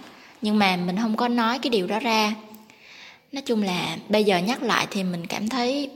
Nhưng 0.43 0.59
mà 0.59 0.77
mình 0.77 0.97
không 1.03 1.17
có 1.17 1.29
nói 1.29 1.59
cái 1.59 1.71
điều 1.71 1.87
đó 1.87 1.99
ra. 1.99 2.35
Nói 3.33 3.43
chung 3.47 3.63
là 3.63 3.97
bây 4.09 4.25
giờ 4.25 4.39
nhắc 4.39 4.63
lại 4.63 4.87
thì 4.91 5.05
mình 5.05 5.27
cảm 5.27 5.49
thấy 5.49 5.91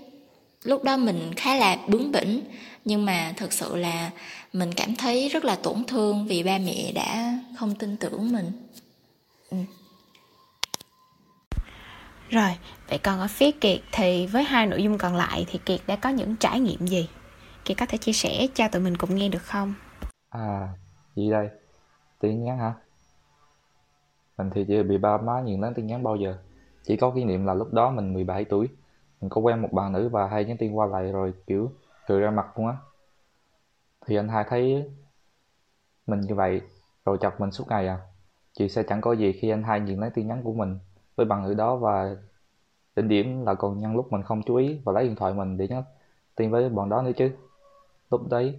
lúc 0.62 0.84
đó 0.84 0.96
mình 0.96 1.32
khá 1.36 1.56
là 1.56 1.76
bướng 1.86 2.12
bỉnh. 2.12 2.40
Nhưng 2.84 3.04
mà 3.04 3.32
thực 3.36 3.52
sự 3.52 3.76
là 3.76 4.10
mình 4.58 4.70
cảm 4.76 4.94
thấy 4.98 5.28
rất 5.28 5.44
là 5.44 5.56
tổn 5.62 5.84
thương 5.88 6.26
vì 6.28 6.42
ba 6.42 6.58
mẹ 6.58 6.92
đã 6.94 7.38
không 7.58 7.74
tin 7.74 7.96
tưởng 7.96 8.32
mình. 8.32 8.52
Ừ. 9.50 9.56
rồi 12.28 12.50
vậy 12.88 12.98
còn 12.98 13.20
ở 13.20 13.26
phía 13.28 13.50
kiệt 13.50 13.80
thì 13.92 14.26
với 14.26 14.42
hai 14.42 14.66
nội 14.66 14.82
dung 14.82 14.98
còn 14.98 15.16
lại 15.16 15.46
thì 15.48 15.58
kiệt 15.64 15.80
đã 15.86 15.96
có 15.96 16.08
những 16.08 16.36
trải 16.36 16.60
nghiệm 16.60 16.86
gì? 16.86 17.08
Kiệt 17.64 17.76
có 17.76 17.86
thể 17.86 17.98
chia 17.98 18.12
sẻ 18.12 18.46
cho 18.54 18.68
tụi 18.68 18.82
mình 18.82 18.96
cùng 18.96 19.14
nghe 19.14 19.28
được 19.28 19.42
không? 19.42 19.74
À 20.28 20.68
gì 21.16 21.30
đây? 21.30 21.48
Tin 22.20 22.44
nhắn 22.44 22.58
hả? 22.58 22.74
Mình 24.38 24.50
thì 24.54 24.64
chưa 24.68 24.82
bị 24.82 24.98
ba 24.98 25.18
má 25.18 25.40
nhiều 25.40 25.58
nhắn 25.58 25.74
tin 25.74 25.86
nhắn 25.86 26.02
bao 26.02 26.16
giờ. 26.16 26.38
Chỉ 26.82 26.96
có 26.96 27.10
kỷ 27.10 27.24
niệm 27.24 27.46
là 27.46 27.54
lúc 27.54 27.72
đó 27.72 27.90
mình 27.90 28.14
17 28.14 28.44
tuổi. 28.44 28.68
Mình 29.20 29.30
có 29.30 29.40
quen 29.40 29.62
một 29.62 29.72
bạn 29.72 29.92
nữ 29.92 30.08
và 30.08 30.28
hay 30.28 30.44
nhắn 30.44 30.56
tin 30.56 30.72
qua 30.72 30.86
lại 30.86 31.12
rồi 31.12 31.34
kiểu 31.46 31.72
cười 32.06 32.20
ra 32.20 32.30
mặt 32.30 32.58
luôn 32.58 32.66
á 32.66 32.76
thì 34.06 34.16
anh 34.16 34.28
hai 34.28 34.44
thấy 34.48 34.86
mình 36.06 36.20
như 36.20 36.34
vậy, 36.34 36.60
rồi 37.04 37.18
chọc 37.20 37.40
mình 37.40 37.50
suốt 37.50 37.64
ngày 37.68 37.86
à? 37.88 37.98
Chị 38.52 38.68
sẽ 38.68 38.82
chẳng 38.88 39.00
có 39.00 39.12
gì 39.12 39.32
khi 39.32 39.50
anh 39.50 39.62
hai 39.62 39.80
nhìn 39.80 40.00
lấy 40.00 40.10
tin 40.10 40.28
nhắn 40.28 40.42
của 40.44 40.52
mình. 40.54 40.78
Với 41.16 41.26
bằng 41.26 41.42
ngữ 41.44 41.54
đó 41.54 41.76
và 41.76 42.16
đỉnh 42.96 43.08
điểm 43.08 43.46
là 43.46 43.54
còn 43.54 43.78
nhân 43.78 43.96
lúc 43.96 44.12
mình 44.12 44.22
không 44.22 44.42
chú 44.46 44.56
ý 44.56 44.80
và 44.84 44.92
lấy 44.92 45.04
điện 45.08 45.16
thoại 45.16 45.34
mình 45.34 45.58
để 45.58 45.68
nhắn 45.68 45.84
tin 46.36 46.50
với 46.50 46.68
bọn 46.70 46.88
đó 46.90 47.02
nữa 47.02 47.12
chứ. 47.18 47.30
Lúc 48.10 48.22
đấy, 48.30 48.58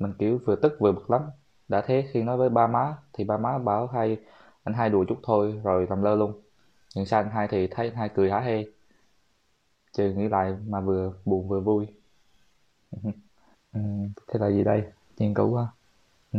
mình 0.00 0.14
kiểu 0.20 0.38
vừa 0.46 0.56
tức 0.56 0.72
vừa 0.80 0.92
bực 0.92 1.10
lắm. 1.12 1.22
Đã 1.68 1.82
thế 1.86 2.06
khi 2.12 2.22
nói 2.24 2.38
với 2.38 2.48
ba 2.50 2.68
má 2.68 2.96
thì 3.12 3.24
ba 3.24 3.38
má 3.38 3.58
bảo 3.58 3.86
hai, 3.88 4.18
anh 4.64 4.74
hai 4.74 4.90
đùa 4.90 5.04
chút 5.08 5.18
thôi 5.24 5.60
rồi 5.64 5.86
làm 5.90 6.02
lơ 6.02 6.16
luôn. 6.16 6.42
Nhưng 6.96 7.06
sao 7.06 7.22
anh 7.22 7.30
hai 7.32 7.48
thì 7.48 7.66
thấy 7.66 7.88
anh 7.88 7.96
hai 7.96 8.10
cười 8.10 8.30
hả 8.30 8.40
hê? 8.40 8.64
Trừ 9.92 10.12
nghĩ 10.16 10.28
lại 10.28 10.56
mà 10.66 10.80
vừa 10.80 11.12
buồn 11.24 11.48
vừa 11.48 11.60
vui. 11.60 11.86
Ừ, 13.72 13.80
thế 14.28 14.38
là 14.38 14.50
gì 14.50 14.64
đây? 14.64 14.84
Nghiên 15.18 15.34
cứu 15.34 15.56
ha 15.56 15.66
ừ. 16.32 16.38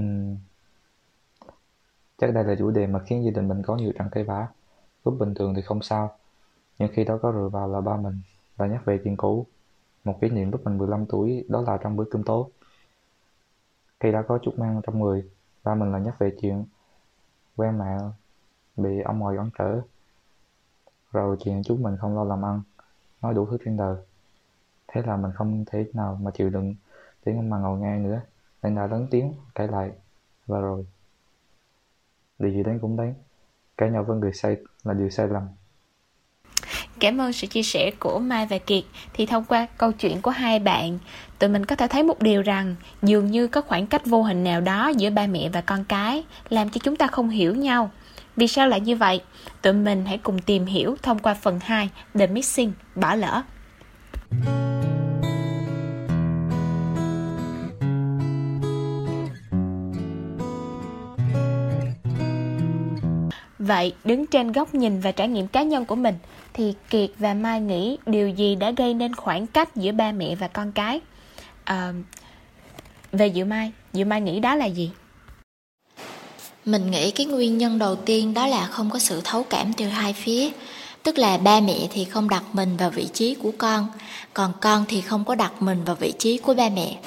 chắc 2.18 2.34
đây 2.34 2.44
là 2.44 2.56
chủ 2.60 2.72
đề 2.72 2.88
mà 2.88 3.00
khiến 3.00 3.26
gia 3.26 3.32
đình 3.32 3.48
mình 3.48 3.62
có 3.66 3.76
nhiều 3.76 3.92
trận 4.00 4.08
cây 4.12 4.24
vã 4.24 4.48
lúc 5.06 5.16
bình 5.20 5.34
thường 5.34 5.54
thì 5.56 5.62
không 5.62 5.82
sao. 5.82 6.18
Nhưng 6.80 6.90
khi 6.94 7.04
đó 7.04 7.20
có 7.22 7.32
rượu 7.32 7.50
vào 7.50 7.68
là 7.68 7.82
ba 7.82 7.98
mình 7.98 8.22
và 8.58 8.68
nhắc 8.68 8.86
về 8.86 9.00
chuyện 9.04 9.18
cũ. 9.18 9.46
Một 10.04 10.18
kỷ 10.22 10.30
niệm 10.30 10.52
lúc 10.52 10.66
mình 10.66 10.78
15 10.78 11.06
tuổi, 11.06 11.46
đó 11.50 11.62
là 11.62 11.78
trong 11.78 11.96
bữa 11.96 12.06
cơm 12.12 12.24
tối. 12.24 12.46
Khi 14.00 14.12
đã 14.12 14.22
có 14.22 14.40
chút 14.44 14.60
mang 14.60 14.82
trong 14.84 15.00
người, 15.00 15.30
ba 15.64 15.76
mình 15.76 15.92
là 15.92 16.00
nhắc 16.00 16.20
về 16.20 16.36
chuyện 16.42 16.66
quen 17.56 17.80
mẹ 17.80 17.98
bị 18.78 19.02
ông 19.02 19.20
ngoại 19.20 19.38
cản 19.38 19.50
trở. 19.60 19.82
Rồi 21.12 21.38
chuyện 21.40 21.62
chúng 21.66 21.84
mình 21.84 21.98
không 21.98 22.16
lo 22.16 22.24
làm 22.24 22.46
ăn, 22.46 22.62
nói 23.22 23.34
đủ 23.34 23.46
thứ 23.46 23.58
trên 23.66 23.78
đời. 23.78 23.98
Thế 24.88 25.02
là 25.06 25.18
mình 25.18 25.32
không 25.36 25.66
thể 25.68 25.86
nào 25.94 26.20
mà 26.22 26.32
chịu 26.32 26.50
đựng 26.50 26.76
tiếng 27.26 27.50
mà 27.50 27.58
ngồi 27.58 27.80
ngang 27.80 28.04
nữa 28.04 28.22
Anh 28.62 28.76
đã 28.76 28.88
lớn 28.88 29.08
tiếng 29.12 29.34
cãi 29.56 29.68
lại 29.68 29.92
Và 30.48 30.60
rồi 30.60 30.86
Điều 32.40 32.52
gì 32.52 32.64
đến 32.64 32.80
cũng 32.80 32.98
đến 32.98 33.14
Cãi 33.78 33.92
nhau 33.92 34.04
với 34.04 34.18
người 34.18 34.34
sai 34.34 34.58
là 34.84 34.94
điều 34.94 35.10
sai 35.10 35.28
lầm 35.28 35.48
Cảm 37.00 37.22
ơn 37.22 37.34
sự 37.34 37.48
chia 37.48 37.64
sẻ 37.64 37.92
của 38.00 38.20
Mai 38.20 38.46
và 38.46 38.58
Kiệt. 38.58 38.84
Thì 39.14 39.26
thông 39.26 39.44
qua 39.44 39.68
câu 39.78 39.92
chuyện 39.92 40.22
của 40.22 40.32
hai 40.32 40.60
bạn, 40.60 41.00
tụi 41.40 41.50
mình 41.50 41.66
có 41.66 41.76
thể 41.76 41.88
thấy 41.88 42.04
một 42.04 42.22
điều 42.22 42.42
rằng 42.42 42.76
dường 43.02 43.32
như 43.32 43.48
có 43.48 43.62
khoảng 43.62 43.88
cách 43.88 44.06
vô 44.06 44.24
hình 44.24 44.44
nào 44.44 44.62
đó 44.62 44.92
giữa 44.98 45.10
ba 45.10 45.28
mẹ 45.28 45.50
và 45.50 45.62
con 45.62 45.84
cái 45.84 46.24
làm 46.50 46.70
cho 46.70 46.80
chúng 46.84 46.96
ta 46.96 47.08
không 47.08 47.30
hiểu 47.30 47.56
nhau. 47.56 47.92
Vì 48.36 48.48
sao 48.48 48.68
lại 48.68 48.80
như 48.80 48.96
vậy? 48.96 49.22
Tụi 49.62 49.74
mình 49.74 50.06
hãy 50.06 50.18
cùng 50.18 50.40
tìm 50.40 50.66
hiểu 50.66 50.96
thông 51.02 51.20
qua 51.20 51.34
phần 51.34 51.60
2 51.64 51.90
The 52.14 52.28
Missing, 52.28 52.74
bỏ 52.96 53.16
lỡ. 53.16 53.44
Vậy, 63.66 63.94
đứng 64.04 64.28
trên 64.28 64.52
góc 64.52 64.76
nhìn 64.76 65.00
và 65.00 65.12
trải 65.12 65.28
nghiệm 65.28 65.48
cá 65.48 65.64
nhân 65.64 65.86
của 65.86 65.96
mình, 65.96 66.16
thì 66.54 66.74
Kiệt 66.90 67.10
và 67.20 67.34
Mai 67.34 67.60
nghĩ 67.60 67.98
điều 68.06 68.30
gì 68.30 68.56
đã 68.56 68.72
gây 68.72 68.94
nên 68.94 69.16
khoảng 69.16 69.48
cách 69.48 69.76
giữa 69.76 69.92
ba 69.92 70.12
mẹ 70.12 70.36
và 70.36 70.48
con 70.48 70.72
cái? 70.72 71.00
À, 71.64 71.94
về 73.12 73.32
Diệu 73.36 73.46
Mai, 73.46 73.72
Diệu 73.94 74.06
Mai 74.06 74.22
nghĩ 74.22 74.40
đó 74.40 74.56
là 74.56 74.66
gì? 74.66 74.92
Mình 76.66 76.92
nghĩ 76.92 77.12
cái 77.12 77.26
nguyên 77.26 77.58
nhân 77.58 77.80
đầu 77.80 77.96
tiên 77.96 78.34
đó 78.34 78.48
là 78.48 78.66
không 78.66 78.90
có 78.90 79.00
sự 79.00 79.22
thấu 79.24 79.44
cảm 79.44 79.74
từ 79.74 79.86
hai 79.86 80.14
phía. 80.14 80.50
Tức 81.04 81.18
là 81.18 81.38
ba 81.38 81.60
mẹ 81.60 81.88
thì 81.92 82.06
không 82.06 82.30
đặt 82.30 82.44
mình 82.54 82.78
vào 82.78 82.90
vị 82.90 83.08
trí 83.14 83.36
của 83.36 83.52
con, 83.58 83.88
còn 84.34 84.54
con 84.62 84.86
thì 84.88 85.02
không 85.02 85.26
có 85.26 85.36
đặt 85.36 85.62
mình 85.62 85.84
vào 85.84 85.96
vị 85.96 86.14
trí 86.20 86.38
của 86.38 86.54
ba 86.54 86.70
mẹ. 86.70 86.98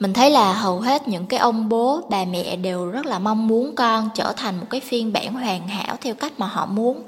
Mình 0.00 0.12
thấy 0.12 0.30
là 0.30 0.52
hầu 0.52 0.80
hết 0.80 1.08
những 1.08 1.26
cái 1.26 1.40
ông 1.40 1.68
bố, 1.68 2.00
bà 2.10 2.24
mẹ 2.24 2.56
đều 2.56 2.86
rất 2.86 3.06
là 3.06 3.18
mong 3.18 3.48
muốn 3.48 3.74
con 3.74 4.08
trở 4.14 4.32
thành 4.36 4.60
một 4.60 4.66
cái 4.70 4.80
phiên 4.80 5.12
bản 5.12 5.32
hoàn 5.32 5.68
hảo 5.68 5.96
theo 6.00 6.14
cách 6.14 6.32
mà 6.38 6.46
họ 6.46 6.66
muốn, 6.66 7.02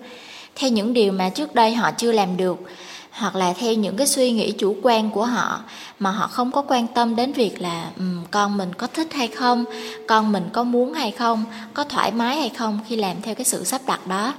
theo 0.56 0.70
những 0.70 0.92
điều 0.92 1.12
mà 1.12 1.28
trước 1.28 1.54
đây 1.54 1.74
họ 1.74 1.90
chưa 1.96 2.12
làm 2.12 2.36
được 2.36 2.58
hoặc 3.10 3.36
là 3.36 3.52
theo 3.52 3.74
những 3.74 3.96
cái 3.96 4.06
suy 4.06 4.32
nghĩ 4.32 4.52
chủ 4.52 4.76
quan 4.82 5.10
của 5.10 5.26
họ 5.26 5.60
mà 5.98 6.10
họ 6.10 6.26
không 6.26 6.50
có 6.50 6.62
quan 6.68 6.86
tâm 6.86 7.16
đến 7.16 7.32
việc 7.32 7.60
là 7.60 7.90
um, 7.96 8.24
con 8.30 8.56
mình 8.56 8.72
có 8.74 8.86
thích 8.86 9.12
hay 9.12 9.28
không 9.28 9.64
con 10.08 10.32
mình 10.32 10.48
có 10.52 10.64
muốn 10.64 10.92
hay 10.92 11.10
không 11.10 11.44
có 11.74 11.84
thoải 11.84 12.12
mái 12.12 12.36
hay 12.36 12.48
không 12.48 12.78
khi 12.88 12.96
làm 12.96 13.22
theo 13.22 13.34
cái 13.34 13.44
sự 13.44 13.64
sắp 13.64 13.80
đặt 13.86 14.06
đó. 14.06 14.34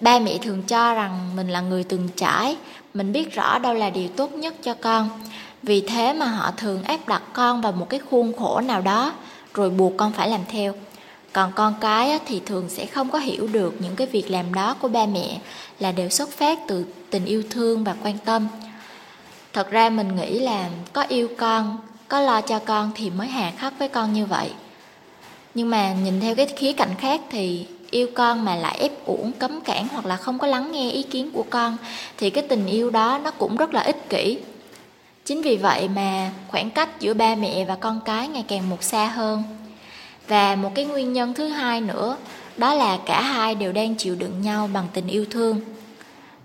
Ba 0.00 0.18
mẹ 0.18 0.38
thường 0.38 0.62
cho 0.62 0.94
rằng 0.94 1.30
mình 1.36 1.48
là 1.48 1.60
người 1.60 1.84
từng 1.84 2.08
trải 2.16 2.56
mình 2.94 3.12
biết 3.12 3.34
rõ 3.34 3.58
đâu 3.58 3.74
là 3.74 3.90
điều 3.90 4.08
tốt 4.08 4.32
nhất 4.32 4.54
cho 4.62 4.74
con 4.74 5.08
vì 5.62 5.80
thế 5.80 6.12
mà 6.12 6.26
họ 6.26 6.50
thường 6.56 6.82
áp 6.82 7.08
đặt 7.08 7.22
con 7.32 7.60
vào 7.60 7.72
một 7.72 7.88
cái 7.88 8.00
khuôn 8.10 8.32
khổ 8.38 8.60
nào 8.60 8.80
đó, 8.80 9.12
rồi 9.54 9.70
buộc 9.70 9.92
con 9.96 10.12
phải 10.12 10.28
làm 10.28 10.40
theo. 10.48 10.74
Còn 11.32 11.52
con 11.54 11.74
cái 11.80 12.18
thì 12.26 12.40
thường 12.46 12.68
sẽ 12.68 12.86
không 12.86 13.10
có 13.10 13.18
hiểu 13.18 13.46
được 13.46 13.74
những 13.78 13.96
cái 13.96 14.06
việc 14.06 14.30
làm 14.30 14.54
đó 14.54 14.76
của 14.80 14.88
ba 14.88 15.06
mẹ 15.06 15.38
là 15.78 15.92
đều 15.92 16.08
xuất 16.08 16.30
phát 16.30 16.58
từ 16.68 16.84
tình 17.10 17.24
yêu 17.24 17.42
thương 17.50 17.84
và 17.84 17.94
quan 18.04 18.18
tâm. 18.24 18.48
Thật 19.52 19.70
ra 19.70 19.90
mình 19.90 20.16
nghĩ 20.16 20.38
là 20.38 20.68
có 20.92 21.02
yêu 21.02 21.28
con, 21.38 21.78
có 22.08 22.20
lo 22.20 22.40
cho 22.40 22.58
con 22.58 22.90
thì 22.94 23.10
mới 23.10 23.28
hà 23.28 23.50
khắc 23.50 23.78
với 23.78 23.88
con 23.88 24.12
như 24.12 24.26
vậy. 24.26 24.50
Nhưng 25.54 25.70
mà 25.70 25.94
nhìn 25.94 26.20
theo 26.20 26.34
cái 26.34 26.46
khía 26.46 26.72
cạnh 26.72 26.94
khác 26.98 27.20
thì 27.30 27.66
yêu 27.90 28.08
con 28.14 28.44
mà 28.44 28.56
lại 28.56 28.78
ép 28.78 29.06
uổng, 29.06 29.32
cấm 29.32 29.60
cản 29.60 29.88
hoặc 29.88 30.06
là 30.06 30.16
không 30.16 30.38
có 30.38 30.46
lắng 30.46 30.72
nghe 30.72 30.90
ý 30.90 31.02
kiến 31.02 31.30
của 31.30 31.44
con 31.50 31.76
thì 32.16 32.30
cái 32.30 32.44
tình 32.48 32.66
yêu 32.66 32.90
đó 32.90 33.20
nó 33.24 33.30
cũng 33.30 33.56
rất 33.56 33.74
là 33.74 33.80
ích 33.80 34.08
kỷ 34.08 34.38
chính 35.30 35.42
vì 35.42 35.56
vậy 35.56 35.88
mà 35.88 36.30
khoảng 36.48 36.70
cách 36.70 37.00
giữa 37.00 37.14
ba 37.14 37.34
mẹ 37.34 37.64
và 37.64 37.76
con 37.76 38.00
cái 38.04 38.28
ngày 38.28 38.44
càng 38.48 38.70
một 38.70 38.82
xa 38.82 39.06
hơn. 39.06 39.42
Và 40.28 40.56
một 40.56 40.70
cái 40.74 40.84
nguyên 40.84 41.12
nhân 41.12 41.34
thứ 41.34 41.46
hai 41.46 41.80
nữa, 41.80 42.16
đó 42.56 42.74
là 42.74 42.98
cả 43.06 43.22
hai 43.22 43.54
đều 43.54 43.72
đang 43.72 43.94
chịu 43.94 44.14
đựng 44.14 44.42
nhau 44.42 44.70
bằng 44.72 44.86
tình 44.92 45.06
yêu 45.06 45.24
thương. 45.30 45.60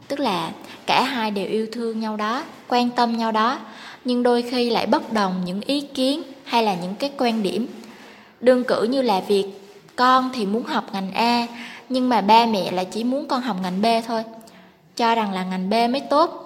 Tức 0.07 0.19
là 0.19 0.51
cả 0.85 1.03
hai 1.03 1.31
đều 1.31 1.47
yêu 1.47 1.67
thương 1.71 1.99
nhau 1.99 2.17
đó, 2.17 2.43
quan 2.67 2.89
tâm 2.89 3.17
nhau 3.17 3.31
đó, 3.31 3.59
nhưng 4.03 4.23
đôi 4.23 4.41
khi 4.41 4.69
lại 4.69 4.85
bất 4.85 5.13
đồng 5.13 5.41
những 5.45 5.61
ý 5.61 5.81
kiến 5.81 6.23
hay 6.43 6.63
là 6.63 6.75
những 6.75 6.95
cái 6.95 7.11
quan 7.17 7.43
điểm. 7.43 7.67
Đơn 8.41 8.63
cử 8.63 8.83
như 8.83 9.01
là 9.01 9.21
việc 9.27 9.45
con 9.95 10.29
thì 10.33 10.45
muốn 10.45 10.63
học 10.63 10.85
ngành 10.93 11.11
a, 11.13 11.47
nhưng 11.89 12.09
mà 12.09 12.21
ba 12.21 12.45
mẹ 12.45 12.71
lại 12.71 12.85
chỉ 12.85 13.03
muốn 13.03 13.27
con 13.27 13.41
học 13.41 13.57
ngành 13.61 13.81
b 13.81 13.85
thôi. 14.07 14.23
Cho 14.95 15.15
rằng 15.15 15.33
là 15.33 15.43
ngành 15.43 15.69
b 15.69 15.73
mới 15.73 16.01
tốt 16.09 16.44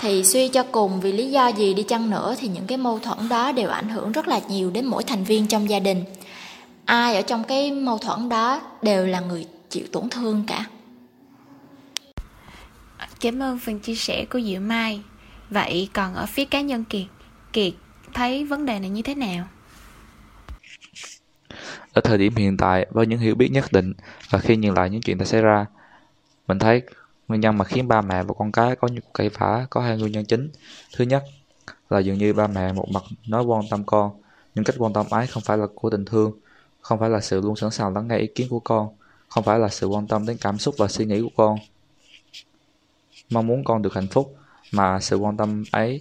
thì 0.00 0.24
suy 0.24 0.48
cho 0.48 0.62
cùng 0.62 1.00
vì 1.00 1.12
lý 1.12 1.30
do 1.30 1.48
gì 1.48 1.74
đi 1.74 1.82
chăng 1.82 2.10
nữa 2.10 2.34
thì 2.38 2.48
những 2.48 2.66
cái 2.66 2.78
mâu 2.78 2.98
thuẫn 2.98 3.28
đó 3.28 3.52
đều 3.52 3.70
ảnh 3.70 3.88
hưởng 3.88 4.12
rất 4.12 4.28
là 4.28 4.40
nhiều 4.48 4.70
đến 4.70 4.86
mỗi 4.86 5.02
thành 5.02 5.24
viên 5.24 5.46
trong 5.46 5.70
gia 5.70 5.78
đình. 5.78 6.04
Ai 6.84 7.16
ở 7.16 7.22
trong 7.22 7.44
cái 7.44 7.72
mâu 7.72 7.98
thuẫn 7.98 8.28
đó 8.28 8.60
đều 8.82 9.06
là 9.06 9.20
người 9.20 9.46
chịu 9.70 9.84
tổn 9.92 10.08
thương 10.10 10.44
cả. 10.46 10.64
Cảm 13.20 13.42
ơn 13.42 13.58
phần 13.58 13.80
chia 13.80 13.94
sẻ 13.94 14.24
của 14.30 14.40
diệu 14.40 14.60
mai. 14.60 15.00
Vậy 15.50 15.88
còn 15.92 16.14
ở 16.14 16.26
phía 16.26 16.44
cá 16.44 16.60
nhân 16.60 16.84
kiệt 16.84 17.06
kiệt 17.52 17.72
thấy 18.14 18.44
vấn 18.44 18.66
đề 18.66 18.78
này 18.78 18.90
như 18.90 19.02
thế 19.02 19.14
nào? 19.14 19.46
Ở 21.92 22.00
thời 22.00 22.18
điểm 22.18 22.36
hiện 22.36 22.56
tại 22.56 22.86
với 22.90 23.06
những 23.06 23.18
hiểu 23.18 23.34
biết 23.34 23.48
nhất 23.52 23.72
định 23.72 23.92
và 24.30 24.38
khi 24.38 24.56
nhìn 24.56 24.74
lại 24.74 24.90
những 24.90 25.00
chuyện 25.00 25.18
đã 25.18 25.24
xảy 25.24 25.40
ra 25.40 25.66
mình 26.46 26.58
thấy 26.58 26.82
nguyên 27.28 27.40
nhân 27.40 27.58
mà 27.58 27.64
khiến 27.64 27.88
ba 27.88 28.00
mẹ 28.00 28.22
và 28.22 28.34
con 28.38 28.52
cái 28.52 28.76
có 28.76 28.88
những 28.88 29.04
cãi 29.14 29.28
vã 29.28 29.66
có 29.70 29.80
hai 29.80 29.98
nguyên 29.98 30.12
nhân 30.12 30.24
chính. 30.24 30.50
Thứ 30.96 31.04
nhất 31.04 31.24
là 31.90 31.98
dường 31.98 32.18
như 32.18 32.32
ba 32.32 32.46
mẹ 32.46 32.72
một 32.72 32.88
mặt 32.90 33.02
nói 33.28 33.44
quan 33.44 33.62
tâm 33.70 33.84
con, 33.86 34.10
nhưng 34.54 34.64
cách 34.64 34.76
quan 34.78 34.92
tâm 34.92 35.06
ấy 35.10 35.26
không 35.26 35.42
phải 35.46 35.58
là 35.58 35.66
của 35.74 35.90
tình 35.90 36.04
thương, 36.04 36.32
không 36.80 36.98
phải 36.98 37.10
là 37.10 37.20
sự 37.20 37.40
luôn 37.40 37.56
sẵn 37.56 37.70
sàng 37.70 37.94
lắng 37.94 38.08
nghe 38.08 38.16
ý 38.18 38.26
kiến 38.26 38.46
của 38.50 38.60
con, 38.60 38.88
không 39.28 39.44
phải 39.44 39.58
là 39.58 39.68
sự 39.68 39.86
quan 39.86 40.06
tâm 40.06 40.26
đến 40.26 40.36
cảm 40.40 40.58
xúc 40.58 40.74
và 40.78 40.88
suy 40.88 41.04
nghĩ 41.04 41.22
của 41.22 41.30
con. 41.36 41.58
Mong 43.30 43.46
muốn 43.46 43.64
con 43.64 43.82
được 43.82 43.94
hạnh 43.94 44.06
phúc, 44.10 44.36
mà 44.72 45.00
sự 45.00 45.16
quan 45.16 45.36
tâm 45.36 45.64
ấy 45.72 46.00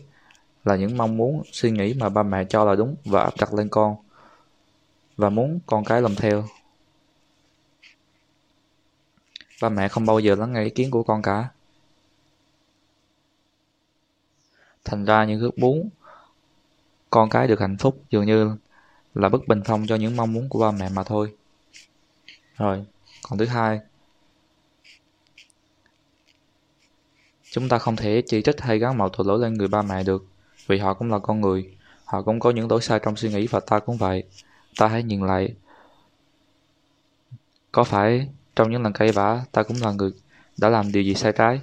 là 0.66 0.76
những 0.76 0.98
mong 0.98 1.18
muốn, 1.18 1.44
suy 1.52 1.72
nghĩ 1.72 1.94
mà 1.94 2.10
ba 2.10 2.24
mẹ 2.24 2.44
cho 2.50 2.66
là 2.66 2.76
đúng 2.76 2.96
và 3.06 3.24
áp 3.24 3.34
đặt 3.40 3.54
lên 3.54 3.70
con, 3.70 3.96
và 5.18 5.30
muốn 5.30 5.60
con 5.66 5.84
cái 5.86 6.02
làm 6.02 6.16
theo 6.16 6.44
ba 9.62 9.70
mẹ 9.70 9.88
không 9.88 10.06
bao 10.06 10.20
giờ 10.20 10.36
lắng 10.36 10.54
nghe 10.54 10.64
ý 10.64 10.70
kiến 10.70 10.92
của 10.92 11.04
con 11.04 11.22
cả. 11.22 11.50
Thành 14.86 15.06
ra 15.06 15.26
những 15.26 15.40
ước 15.40 15.60
muốn, 15.60 15.90
con 17.10 17.30
cái 17.30 17.48
được 17.48 17.60
hạnh 17.60 17.78
phúc 17.78 18.04
dường 18.10 18.26
như 18.26 18.56
là 19.14 19.30
bất 19.30 19.48
bình 19.48 19.62
phong 19.66 19.88
cho 19.88 19.96
những 19.96 20.16
mong 20.16 20.34
muốn 20.34 20.50
của 20.50 20.60
ba 20.60 20.72
mẹ 20.72 20.90
mà 20.90 21.04
thôi. 21.04 21.36
Rồi, 22.58 22.86
còn 23.30 23.40
thứ 23.40 23.46
hai. 23.46 23.80
Chúng 27.52 27.70
ta 27.70 27.78
không 27.78 27.96
thể 27.96 28.24
chỉ 28.26 28.42
trích 28.42 28.62
hay 28.62 28.80
gắn 28.80 28.98
mọi 28.98 29.10
tội 29.18 29.26
lỗi 29.28 29.40
lên 29.40 29.54
người 29.54 29.68
ba 29.68 29.82
mẹ 29.82 30.04
được, 30.04 30.26
vì 30.68 30.78
họ 30.78 30.94
cũng 30.94 31.12
là 31.12 31.20
con 31.20 31.42
người, 31.42 31.78
họ 32.06 32.22
cũng 32.22 32.40
có 32.40 32.52
những 32.52 32.72
lỗi 32.72 32.82
sai 32.82 33.00
trong 33.04 33.16
suy 33.16 33.30
nghĩ 33.30 33.48
và 33.48 33.60
ta 33.60 33.80
cũng 33.80 33.98
vậy. 33.98 34.24
Ta 34.80 34.88
hãy 34.88 35.04
nhìn 35.04 35.22
lại, 35.28 35.56
có 37.72 37.84
phải 37.84 38.30
trong 38.56 38.72
những 38.72 38.84
lần 38.84 38.94
cãi 38.94 39.12
vã 39.12 39.42
ta 39.52 39.64
cũng 39.64 39.78
là 39.82 39.92
người 39.92 40.12
đã 40.58 40.70
làm 40.70 40.92
điều 40.92 41.04
gì 41.04 41.14
sai 41.14 41.32
trái 41.32 41.62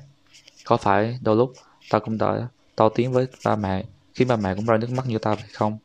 có 0.64 0.76
phải 0.76 1.18
đôi 1.22 1.36
lúc 1.36 1.52
ta 1.90 1.98
cũng 1.98 2.18
đã 2.18 2.48
to 2.76 2.88
tiếng 2.88 3.12
với 3.12 3.26
ba 3.44 3.56
mẹ 3.56 3.84
khiến 4.14 4.28
ba 4.28 4.36
mẹ 4.36 4.54
cũng 4.54 4.66
rơi 4.66 4.78
nước 4.78 4.90
mắt 4.90 5.06
như 5.06 5.18
ta 5.18 5.34
phải 5.34 5.48
không 5.52 5.78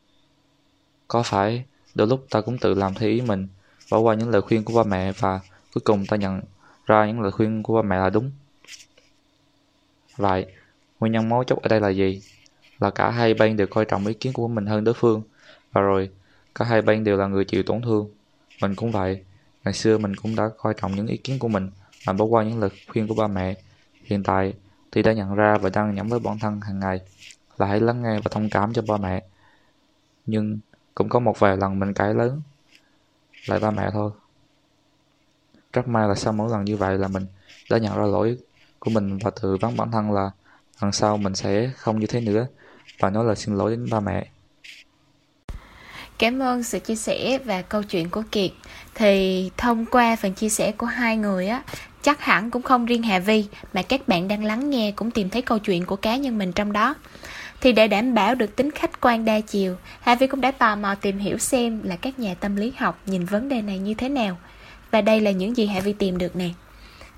có 1.08 1.22
phải 1.22 1.64
đôi 1.94 2.06
lúc 2.06 2.26
ta 2.30 2.40
cũng 2.40 2.58
tự 2.58 2.74
làm 2.74 2.94
theo 2.94 3.10
ý 3.10 3.20
mình, 3.20 3.48
bỏ 3.90 3.98
qua 3.98 4.14
những 4.14 4.28
lời 4.30 4.42
khuyên 4.42 4.64
của 4.64 4.74
ba 4.74 4.82
mẹ 4.82 5.12
và 5.12 5.40
cuối 5.74 5.82
cùng 5.84 6.06
ta 6.06 6.16
nhận 6.16 6.40
ra 6.86 7.06
những 7.06 7.20
lời 7.20 7.30
khuyên 7.30 7.62
của 7.62 7.82
ba 7.82 7.88
mẹ 7.88 7.96
là 7.96 8.10
đúng. 8.10 8.30
Vậy, 10.16 10.46
nguyên 11.00 11.12
nhân 11.12 11.28
mấu 11.28 11.44
chốt 11.44 11.58
ở 11.62 11.68
đây 11.68 11.80
là 11.80 11.88
gì? 11.88 12.22
Là 12.80 12.90
cả 12.90 13.10
hai 13.10 13.34
bên 13.34 13.56
đều 13.56 13.66
coi 13.66 13.84
trọng 13.84 14.06
ý 14.06 14.14
kiến 14.14 14.32
của 14.32 14.48
mình 14.48 14.66
hơn 14.66 14.84
đối 14.84 14.94
phương, 14.94 15.22
và 15.72 15.80
rồi 15.80 16.10
cả 16.54 16.64
hai 16.64 16.82
bên 16.82 17.04
đều 17.04 17.16
là 17.16 17.26
người 17.26 17.44
chịu 17.44 17.62
tổn 17.62 17.82
thương. 17.82 18.08
Mình 18.62 18.74
cũng 18.74 18.92
vậy, 18.92 19.24
ngày 19.68 19.74
xưa 19.74 19.98
mình 19.98 20.16
cũng 20.16 20.36
đã 20.36 20.50
coi 20.58 20.74
trọng 20.80 20.94
những 20.94 21.06
ý 21.06 21.16
kiến 21.16 21.38
của 21.38 21.48
mình 21.48 21.70
mà 22.06 22.12
bỏ 22.12 22.24
qua 22.24 22.44
những 22.44 22.60
lời 22.60 22.70
khuyên 22.88 23.08
của 23.08 23.14
ba 23.14 23.26
mẹ. 23.26 23.54
Hiện 24.04 24.22
tại 24.22 24.54
thì 24.92 25.02
đã 25.02 25.12
nhận 25.12 25.34
ra 25.34 25.58
và 25.58 25.70
đang 25.70 25.94
nhắm 25.94 26.08
với 26.08 26.20
bản 26.20 26.38
thân 26.38 26.60
hàng 26.60 26.80
ngày 26.80 27.00
là 27.58 27.66
hãy 27.66 27.80
lắng 27.80 28.02
nghe 28.02 28.14
và 28.14 28.28
thông 28.30 28.50
cảm 28.50 28.72
cho 28.72 28.82
ba 28.88 28.96
mẹ. 28.96 29.22
Nhưng 30.26 30.58
cũng 30.94 31.08
có 31.08 31.20
một 31.20 31.38
vài 31.38 31.56
lần 31.56 31.78
mình 31.78 31.94
cãi 31.94 32.14
lớn 32.14 32.42
lại 33.46 33.60
ba 33.60 33.70
mẹ 33.70 33.90
thôi 33.92 34.10
rất 35.72 35.88
may 35.88 36.08
là 36.08 36.14
sau 36.14 36.32
mỗi 36.32 36.50
lần 36.50 36.64
như 36.64 36.76
vậy 36.76 36.98
là 36.98 37.08
mình 37.08 37.26
đã 37.70 37.78
nhận 37.78 37.98
ra 37.98 38.04
lỗi 38.04 38.38
của 38.78 38.90
mình 38.90 39.18
và 39.18 39.30
tự 39.42 39.56
vấn 39.56 39.76
bản 39.76 39.90
thân 39.90 40.12
là 40.12 40.30
lần 40.80 40.92
sau 40.92 41.16
mình 41.16 41.34
sẽ 41.34 41.70
không 41.76 42.00
như 42.00 42.06
thế 42.06 42.20
nữa 42.20 42.46
và 42.98 43.10
nói 43.10 43.24
lời 43.24 43.36
xin 43.36 43.54
lỗi 43.54 43.70
đến 43.70 43.86
ba 43.90 44.00
mẹ 44.00 44.28
Cảm 46.18 46.38
ơn 46.38 46.62
sự 46.62 46.78
chia 46.78 46.96
sẻ 46.96 47.38
và 47.44 47.62
câu 47.62 47.82
chuyện 47.82 48.08
của 48.08 48.22
Kiệt. 48.32 48.50
Thì 48.94 49.50
thông 49.56 49.86
qua 49.86 50.16
phần 50.16 50.34
chia 50.34 50.48
sẻ 50.48 50.72
của 50.72 50.86
hai 50.86 51.16
người 51.16 51.48
á, 51.48 51.62
chắc 52.02 52.24
hẳn 52.24 52.50
cũng 52.50 52.62
không 52.62 52.86
riêng 52.86 53.02
Hà 53.02 53.18
Vi 53.18 53.44
mà 53.72 53.82
các 53.82 54.08
bạn 54.08 54.28
đang 54.28 54.44
lắng 54.44 54.70
nghe 54.70 54.92
cũng 54.96 55.10
tìm 55.10 55.30
thấy 55.30 55.42
câu 55.42 55.58
chuyện 55.58 55.84
của 55.84 55.96
cá 55.96 56.16
nhân 56.16 56.38
mình 56.38 56.52
trong 56.52 56.72
đó. 56.72 56.94
Thì 57.60 57.72
để 57.72 57.88
đảm 57.88 58.14
bảo 58.14 58.34
được 58.34 58.56
tính 58.56 58.70
khách 58.70 59.00
quan 59.00 59.24
đa 59.24 59.40
chiều, 59.40 59.76
Hà 60.00 60.14
Vi 60.14 60.26
cũng 60.26 60.40
đã 60.40 60.50
tò 60.50 60.76
mò 60.76 60.94
tìm 60.94 61.18
hiểu 61.18 61.38
xem 61.38 61.80
là 61.84 61.96
các 61.96 62.18
nhà 62.18 62.34
tâm 62.34 62.56
lý 62.56 62.72
học 62.76 63.02
nhìn 63.06 63.24
vấn 63.24 63.48
đề 63.48 63.62
này 63.62 63.78
như 63.78 63.94
thế 63.94 64.08
nào. 64.08 64.36
Và 64.90 65.00
đây 65.00 65.20
là 65.20 65.30
những 65.30 65.56
gì 65.56 65.66
Hà 65.66 65.80
Vi 65.80 65.92
tìm 65.92 66.18
được 66.18 66.36
nè. 66.36 66.48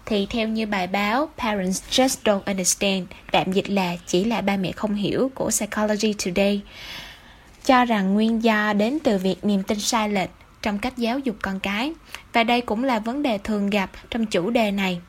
Thì 0.06 0.26
theo 0.30 0.48
như 0.48 0.66
bài 0.66 0.86
báo 0.86 1.28
Parents 1.38 1.82
Just 1.90 2.16
Don't 2.24 2.40
Understand, 2.46 3.06
tạm 3.32 3.52
dịch 3.52 3.70
là 3.70 3.96
chỉ 4.06 4.24
là 4.24 4.40
ba 4.40 4.56
mẹ 4.56 4.72
không 4.72 4.94
hiểu 4.94 5.30
của 5.34 5.50
Psychology 5.50 6.14
Today, 6.24 6.60
cho 7.64 7.84
rằng 7.84 8.14
nguyên 8.14 8.42
do 8.42 8.72
đến 8.72 8.98
từ 9.04 9.18
việc 9.18 9.44
niềm 9.44 9.62
tin 9.62 9.80
sai 9.80 10.08
lệch 10.08 10.30
trong 10.62 10.78
cách 10.78 10.96
giáo 10.96 11.18
dục 11.18 11.36
con 11.42 11.60
cái. 11.60 11.92
Và 12.32 12.44
đây 12.44 12.60
cũng 12.60 12.84
là 12.84 12.98
vấn 12.98 13.22
đề 13.22 13.38
thường 13.38 13.70
gặp 13.70 13.90
trong 14.10 14.26
chủ 14.26 14.50
đề 14.50 14.70
này. 14.70 15.00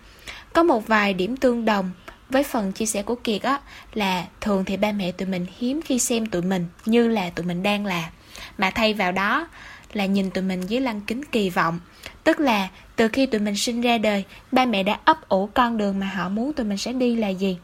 Có 0.54 0.64
một 0.64 0.88
vài 0.88 1.14
điểm 1.14 1.38
tương 1.38 1.66
đồng 1.66 1.92
với 2.30 2.44
phần 2.44 2.72
chia 2.72 2.86
sẻ 2.86 3.04
của 3.04 3.16
Kiệt 3.16 3.42
á, 3.42 3.60
là 3.94 4.26
thường 4.42 4.66
thì 4.66 4.78
ba 4.78 4.92
mẹ 4.92 5.12
tụi 5.12 5.28
mình 5.28 5.46
hiếm 5.58 5.82
khi 5.82 6.00
xem 6.00 6.26
tụi 6.26 6.42
mình 6.42 6.66
như 6.86 7.08
là 7.08 7.30
tụi 7.30 7.46
mình 7.46 7.64
đang 7.64 7.86
là 7.86 8.10
mà 8.58 8.72
thay 8.72 8.94
vào 8.94 9.12
đó 9.12 9.48
là 9.94 10.06
nhìn 10.06 10.32
tụi 10.32 10.44
mình 10.44 10.62
dưới 10.62 10.82
lăng 10.82 11.02
kính 11.02 11.26
kỳ 11.26 11.50
vọng 11.50 11.80
tức 12.24 12.40
là 12.40 12.68
từ 12.96 13.08
khi 13.08 13.26
tụi 13.26 13.42
mình 13.42 13.56
sinh 13.56 13.82
ra 13.82 13.98
đời, 13.98 14.24
ba 14.52 14.66
mẹ 14.66 14.84
đã 14.84 15.00
ấp 15.06 15.30
ủ 15.30 15.50
con 15.54 15.78
đường 15.78 16.00
mà 16.00 16.06
họ 16.08 16.30
muốn 16.30 16.54
tụi 16.54 16.66
mình 16.66 16.78
sẽ 16.78 16.94
đi 16.94 17.16
là 17.16 17.28
gì 17.28 17.58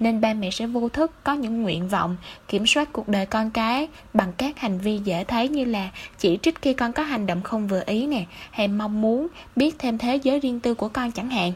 nên 0.00 0.20
ba 0.20 0.34
mẹ 0.34 0.50
sẽ 0.50 0.66
vô 0.66 0.88
thức 0.88 1.12
có 1.24 1.32
những 1.32 1.62
nguyện 1.62 1.88
vọng, 1.88 2.16
kiểm 2.48 2.66
soát 2.66 2.92
cuộc 2.92 3.08
đời 3.08 3.26
con 3.26 3.50
cái 3.50 3.88
bằng 4.14 4.32
các 4.36 4.58
hành 4.58 4.78
vi 4.78 4.98
dễ 4.98 5.24
thấy 5.24 5.48
như 5.48 5.64
là 5.64 5.90
chỉ 6.18 6.38
trích 6.42 6.62
khi 6.62 6.72
con 6.72 6.92
có 6.92 7.02
hành 7.02 7.26
động 7.26 7.42
không 7.42 7.68
vừa 7.68 7.82
ý 7.86 8.06
nè, 8.06 8.24
hay 8.50 8.68
mong 8.68 9.00
muốn 9.00 9.26
biết 9.56 9.74
thêm 9.78 9.98
thế 9.98 10.16
giới 10.16 10.40
riêng 10.40 10.60
tư 10.60 10.74
của 10.74 10.88
con 10.88 11.12
chẳng 11.12 11.30
hạn. 11.30 11.52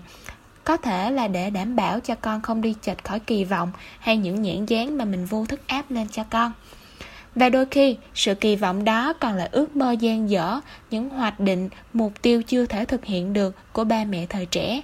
Có 0.65 0.77
thể 0.77 1.11
là 1.11 1.29
để 1.29 1.51
đảm 1.51 1.77
bảo 1.77 2.01
cho 2.01 2.15
con 2.15 2.41
không 2.41 2.63
đi 2.63 2.75
chệch 2.83 3.05
khỏi 3.05 3.21
kỳ 3.21 3.45
vọng 3.45 3.73
hay 3.99 4.17
những 4.17 4.43
nhãn 4.43 4.67
dán 4.67 4.99
mà 4.99 5.05
mình 5.05 5.25
vô 5.25 5.47
thức 5.47 5.61
áp 5.67 5.91
lên 5.91 6.07
cho 6.09 6.25
con. 6.31 6.53
Và 7.35 7.49
đôi 7.49 7.67
khi, 7.67 7.97
sự 8.15 8.35
kỳ 8.35 8.57
vọng 8.57 8.85
đó 8.85 9.13
còn 9.13 9.35
là 9.35 9.49
ước 9.53 9.77
mơ 9.77 9.93
gian 9.93 10.31
dở, 10.31 10.61
những 10.91 11.09
hoạch 11.09 11.41
định, 11.41 11.69
mục 11.93 12.13
tiêu 12.23 12.43
chưa 12.43 12.67
thể 12.67 12.85
thực 12.85 13.05
hiện 13.05 13.33
được 13.33 13.57
của 13.73 13.85
ba 13.85 14.05
mẹ 14.05 14.27
thời 14.29 14.47
trẻ 14.47 14.81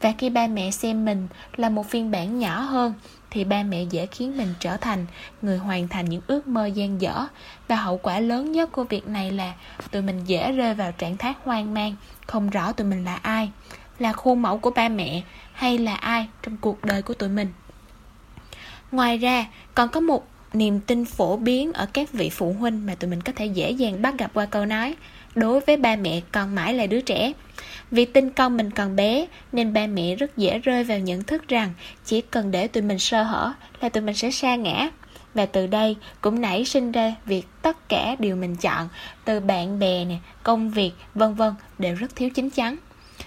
và 0.00 0.12
khi 0.18 0.30
ba 0.30 0.46
mẹ 0.46 0.70
xem 0.70 1.04
mình 1.04 1.28
là 1.56 1.68
một 1.68 1.90
phiên 1.90 2.10
bản 2.10 2.38
nhỏ 2.38 2.60
hơn, 2.60 2.94
thì 3.30 3.44
ba 3.44 3.62
mẹ 3.62 3.82
dễ 3.82 4.06
khiến 4.06 4.36
mình 4.36 4.54
trở 4.60 4.76
thành 4.76 5.06
người 5.42 5.58
hoàn 5.58 5.88
thành 5.88 6.08
những 6.08 6.22
ước 6.26 6.48
mơ 6.48 6.66
gian 6.66 7.00
dở. 7.00 7.26
Và 7.68 7.76
hậu 7.76 7.98
quả 7.98 8.20
lớn 8.20 8.52
nhất 8.52 8.72
của 8.72 8.84
việc 8.84 9.08
này 9.08 9.30
là 9.30 9.54
tụi 9.90 10.02
mình 10.02 10.24
dễ 10.24 10.52
rơi 10.52 10.74
vào 10.74 10.92
trạng 10.92 11.16
thái 11.16 11.32
hoang 11.44 11.74
mang, 11.74 11.94
không 12.26 12.50
rõ 12.50 12.72
tụi 12.72 12.86
mình 12.86 13.04
là 13.04 13.16
ai, 13.16 13.50
là 13.98 14.12
khuôn 14.12 14.42
mẫu 14.42 14.58
của 14.58 14.70
ba 14.70 14.88
mẹ 14.88 15.22
hay 15.52 15.78
là 15.78 15.94
ai 15.94 16.26
trong 16.42 16.56
cuộc 16.56 16.84
đời 16.84 17.02
của 17.02 17.14
tụi 17.14 17.28
mình. 17.28 17.48
Ngoài 18.92 19.18
ra, 19.18 19.46
còn 19.74 19.88
có 19.88 20.00
một 20.00 20.28
niềm 20.52 20.80
tin 20.80 21.04
phổ 21.04 21.36
biến 21.36 21.72
ở 21.72 21.86
các 21.86 22.12
vị 22.12 22.30
phụ 22.30 22.52
huynh 22.52 22.86
mà 22.86 22.94
tụi 22.94 23.10
mình 23.10 23.20
có 23.20 23.32
thể 23.36 23.46
dễ 23.46 23.70
dàng 23.70 24.02
bắt 24.02 24.14
gặp 24.18 24.30
qua 24.34 24.46
câu 24.46 24.66
nói, 24.66 24.94
đối 25.34 25.60
với 25.60 25.76
ba 25.76 25.96
mẹ 25.96 26.20
còn 26.32 26.54
mãi 26.54 26.74
là 26.74 26.86
đứa 26.86 27.00
trẻ 27.00 27.32
vì 27.90 28.04
tin 28.04 28.30
con 28.30 28.56
mình 28.56 28.70
còn 28.70 28.96
bé, 28.96 29.26
nên 29.52 29.72
ba 29.72 29.86
mẹ 29.86 30.16
rất 30.16 30.36
dễ 30.36 30.58
rơi 30.58 30.84
vào 30.84 30.98
nhận 30.98 31.22
thức 31.22 31.48
rằng 31.48 31.72
chỉ 32.04 32.20
cần 32.20 32.50
để 32.50 32.68
tụi 32.68 32.82
mình 32.82 32.98
sơ 32.98 33.22
hở 33.22 33.52
là 33.80 33.88
tụi 33.88 34.02
mình 34.02 34.14
sẽ 34.14 34.30
sa 34.30 34.56
ngã. 34.56 34.90
Và 35.34 35.46
từ 35.46 35.66
đây 35.66 35.96
cũng 36.20 36.40
nảy 36.40 36.64
sinh 36.64 36.92
ra 36.92 37.14
việc 37.24 37.46
tất 37.62 37.88
cả 37.88 38.16
điều 38.18 38.36
mình 38.36 38.56
chọn, 38.56 38.88
từ 39.24 39.40
bạn 39.40 39.78
bè 39.78 40.04
nè, 40.04 40.16
công 40.42 40.70
việc, 40.70 40.92
vân 41.14 41.34
vân, 41.34 41.54
đều 41.78 41.94
rất 41.94 42.16
thiếu 42.16 42.30
chính 42.30 42.50
chắn. 42.50 42.76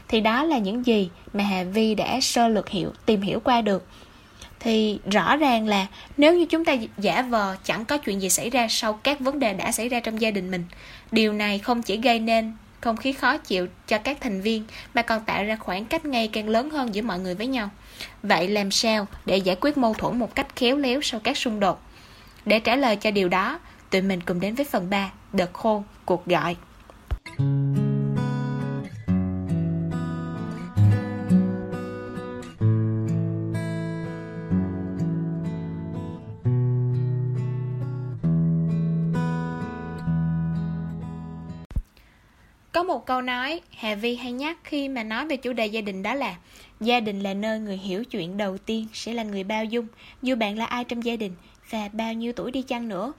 Thì 0.08 0.22
đó 0.22 0.44
là 0.44 0.58
những 0.58 0.86
gì 0.86 1.10
mà 1.34 1.44
Hà 1.44 1.64
Vi 1.64 1.96
đã 1.96 2.20
sơ 2.22 2.48
lược 2.48 2.70
hiểu, 2.70 2.92
tìm 3.06 3.22
hiểu 3.22 3.40
qua 3.40 3.62
được. 3.62 3.88
Thì 4.60 5.00
rõ 5.12 5.38
ràng 5.38 5.68
là 5.68 5.88
nếu 6.18 6.38
như 6.38 6.46
chúng 6.46 6.66
ta 6.66 6.76
giả 6.98 7.22
vờ 7.22 7.56
chẳng 7.64 7.86
có 7.86 7.98
chuyện 7.98 8.22
gì 8.22 8.30
xảy 8.30 8.50
ra 8.50 8.68
sau 8.70 8.94
các 8.94 9.20
vấn 9.20 9.40
đề 9.40 9.54
đã 9.54 9.72
xảy 9.72 9.90
ra 9.90 10.00
trong 10.00 10.22
gia 10.22 10.32
đình 10.32 10.52
mình, 10.52 10.64
điều 11.12 11.34
này 11.34 11.60
không 11.60 11.82
chỉ 11.82 11.98
gây 11.98 12.20
nên 12.20 12.54
không 12.82 12.98
khí 12.98 13.14
khó 13.14 13.38
chịu 13.38 13.68
cho 13.88 13.98
các 13.98 14.18
thành 14.22 14.42
viên, 14.42 14.64
mà 14.94 15.02
còn 15.02 15.22
tạo 15.26 15.44
ra 15.44 15.56
khoảng 15.56 15.86
cách 15.86 16.06
ngày 16.06 16.30
càng 16.34 16.50
lớn 16.50 16.70
hơn 16.70 16.96
giữa 16.96 17.02
mọi 17.02 17.20
người 17.20 17.36
với 17.36 17.48
nhau. 17.48 17.70
Vậy 18.24 18.48
làm 18.48 18.72
sao 18.72 19.08
để 19.26 19.38
giải 19.38 19.56
quyết 19.62 19.78
mâu 19.78 19.94
thuẫn 19.94 20.20
một 20.20 20.36
cách 20.36 20.56
khéo 20.56 20.78
léo 20.78 21.02
sau 21.02 21.20
các 21.20 21.38
xung 21.38 21.60
đột? 21.60 21.82
Để 22.46 22.60
trả 22.60 22.76
lời 22.76 22.96
cho 22.96 23.12
điều 23.12 23.30
đó, 23.30 23.60
tụi 23.90 24.02
mình 24.02 24.22
cùng 24.22 24.40
đến 24.40 24.56
với 24.56 24.66
phần 24.66 24.90
3 24.90 25.10
đợt 25.34 25.54
khô 25.54 25.84
cuộc 26.06 26.26
gọi. 26.26 26.56
Có 27.38 27.79
một 43.00 43.06
câu 43.06 43.22
nói 43.22 43.62
Hà 43.78 43.96
Vi 43.96 44.16
hay 44.16 44.32
nhắc 44.32 44.58
khi 44.64 44.90
mà 44.90 45.04
nói 45.04 45.28
về 45.28 45.38
chủ 45.38 45.54
đề 45.54 45.66
gia 45.66 45.82
đình 45.82 46.04
đó 46.04 46.14
là 46.14 46.38
Gia 46.80 47.00
đình 47.00 47.20
là 47.20 47.34
nơi 47.34 47.60
người 47.60 47.78
hiểu 47.78 48.04
chuyện 48.04 48.38
đầu 48.38 48.58
tiên 48.58 48.88
sẽ 48.94 49.14
là 49.14 49.24
người 49.24 49.44
bao 49.44 49.66
dung 49.66 49.88
Dù 50.22 50.36
bạn 50.36 50.58
là 50.58 50.66
ai 50.66 50.84
trong 50.84 51.06
gia 51.06 51.16
đình 51.16 51.34
và 51.70 51.90
bao 51.94 52.14
nhiêu 52.14 52.34
tuổi 52.34 52.52
đi 52.52 52.62
chăng 52.62 52.88
nữa 52.88 53.14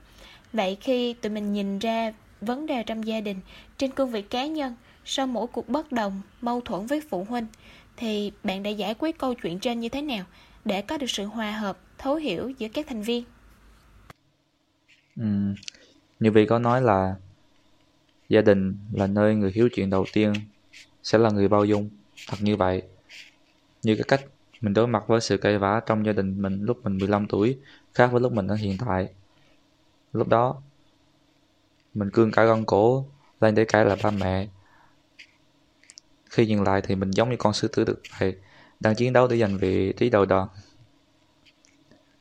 Vậy 0.52 0.76
khi 0.80 1.12
tụi 1.12 1.32
mình 1.32 1.52
nhìn 1.52 1.78
ra 1.78 2.12
vấn 2.40 2.66
đề 2.66 2.82
trong 2.82 3.06
gia 3.06 3.20
đình 3.20 3.40
Trên 3.78 3.90
cương 3.90 4.10
vị 4.10 4.22
cá 4.22 4.46
nhân 4.46 4.76
Sau 5.04 5.26
mỗi 5.26 5.46
cuộc 5.46 5.68
bất 5.68 5.92
đồng, 5.92 6.22
mâu 6.40 6.60
thuẫn 6.60 6.86
với 6.86 7.00
phụ 7.10 7.26
huynh 7.28 7.46
Thì 7.96 8.32
bạn 8.44 8.62
đã 8.62 8.70
giải 8.70 8.94
quyết 8.98 9.18
câu 9.18 9.34
chuyện 9.34 9.58
trên 9.58 9.80
như 9.80 9.88
thế 9.88 10.02
nào 10.02 10.24
Để 10.64 10.82
có 10.82 10.98
được 10.98 11.10
sự 11.10 11.24
hòa 11.24 11.52
hợp, 11.52 11.78
thấu 11.98 12.14
hiểu 12.14 12.50
giữa 12.58 12.68
các 12.68 12.86
thành 12.88 13.02
viên 13.02 13.24
ừ. 15.16 15.54
Như 16.20 16.30
Vi 16.30 16.46
có 16.46 16.58
nói 16.58 16.82
là 16.82 17.14
Gia 18.30 18.40
đình 18.40 18.78
là 18.92 19.06
nơi 19.06 19.34
người 19.34 19.52
hiếu 19.54 19.68
chuyện 19.72 19.90
đầu 19.90 20.04
tiên 20.12 20.32
sẽ 21.02 21.18
là 21.18 21.30
người 21.30 21.48
bao 21.48 21.64
dung, 21.64 21.90
thật 22.28 22.36
như 22.40 22.56
vậy. 22.56 22.82
Như 23.82 23.96
cái 23.96 24.04
cách 24.08 24.20
mình 24.60 24.74
đối 24.74 24.86
mặt 24.86 25.04
với 25.06 25.20
sự 25.20 25.36
cay 25.36 25.58
vã 25.58 25.80
trong 25.86 26.06
gia 26.06 26.12
đình 26.12 26.42
mình 26.42 26.64
lúc 26.64 26.84
mình 26.84 26.98
15 26.98 27.26
tuổi 27.26 27.58
khác 27.94 28.06
với 28.12 28.20
lúc 28.20 28.32
mình 28.32 28.46
ở 28.46 28.54
hiện 28.54 28.76
tại. 28.86 29.08
Lúc 30.12 30.28
đó, 30.28 30.62
mình 31.94 32.10
cương 32.10 32.30
cả 32.30 32.44
gân 32.44 32.64
cổ 32.64 33.06
lên 33.40 33.54
để 33.54 33.64
cãi 33.64 33.84
lại 33.84 33.96
ba 34.02 34.10
mẹ. 34.10 34.48
Khi 36.30 36.46
nhìn 36.46 36.64
lại 36.64 36.80
thì 36.82 36.94
mình 36.94 37.10
giống 37.10 37.30
như 37.30 37.36
con 37.38 37.52
sư 37.52 37.68
tử 37.68 37.84
được 37.84 38.02
vậy, 38.18 38.36
đang 38.80 38.94
chiến 38.94 39.12
đấu 39.12 39.28
để 39.28 39.38
giành 39.38 39.58
vị 39.58 39.92
trí 39.92 40.10
đầu 40.10 40.24
đòn. 40.24 40.48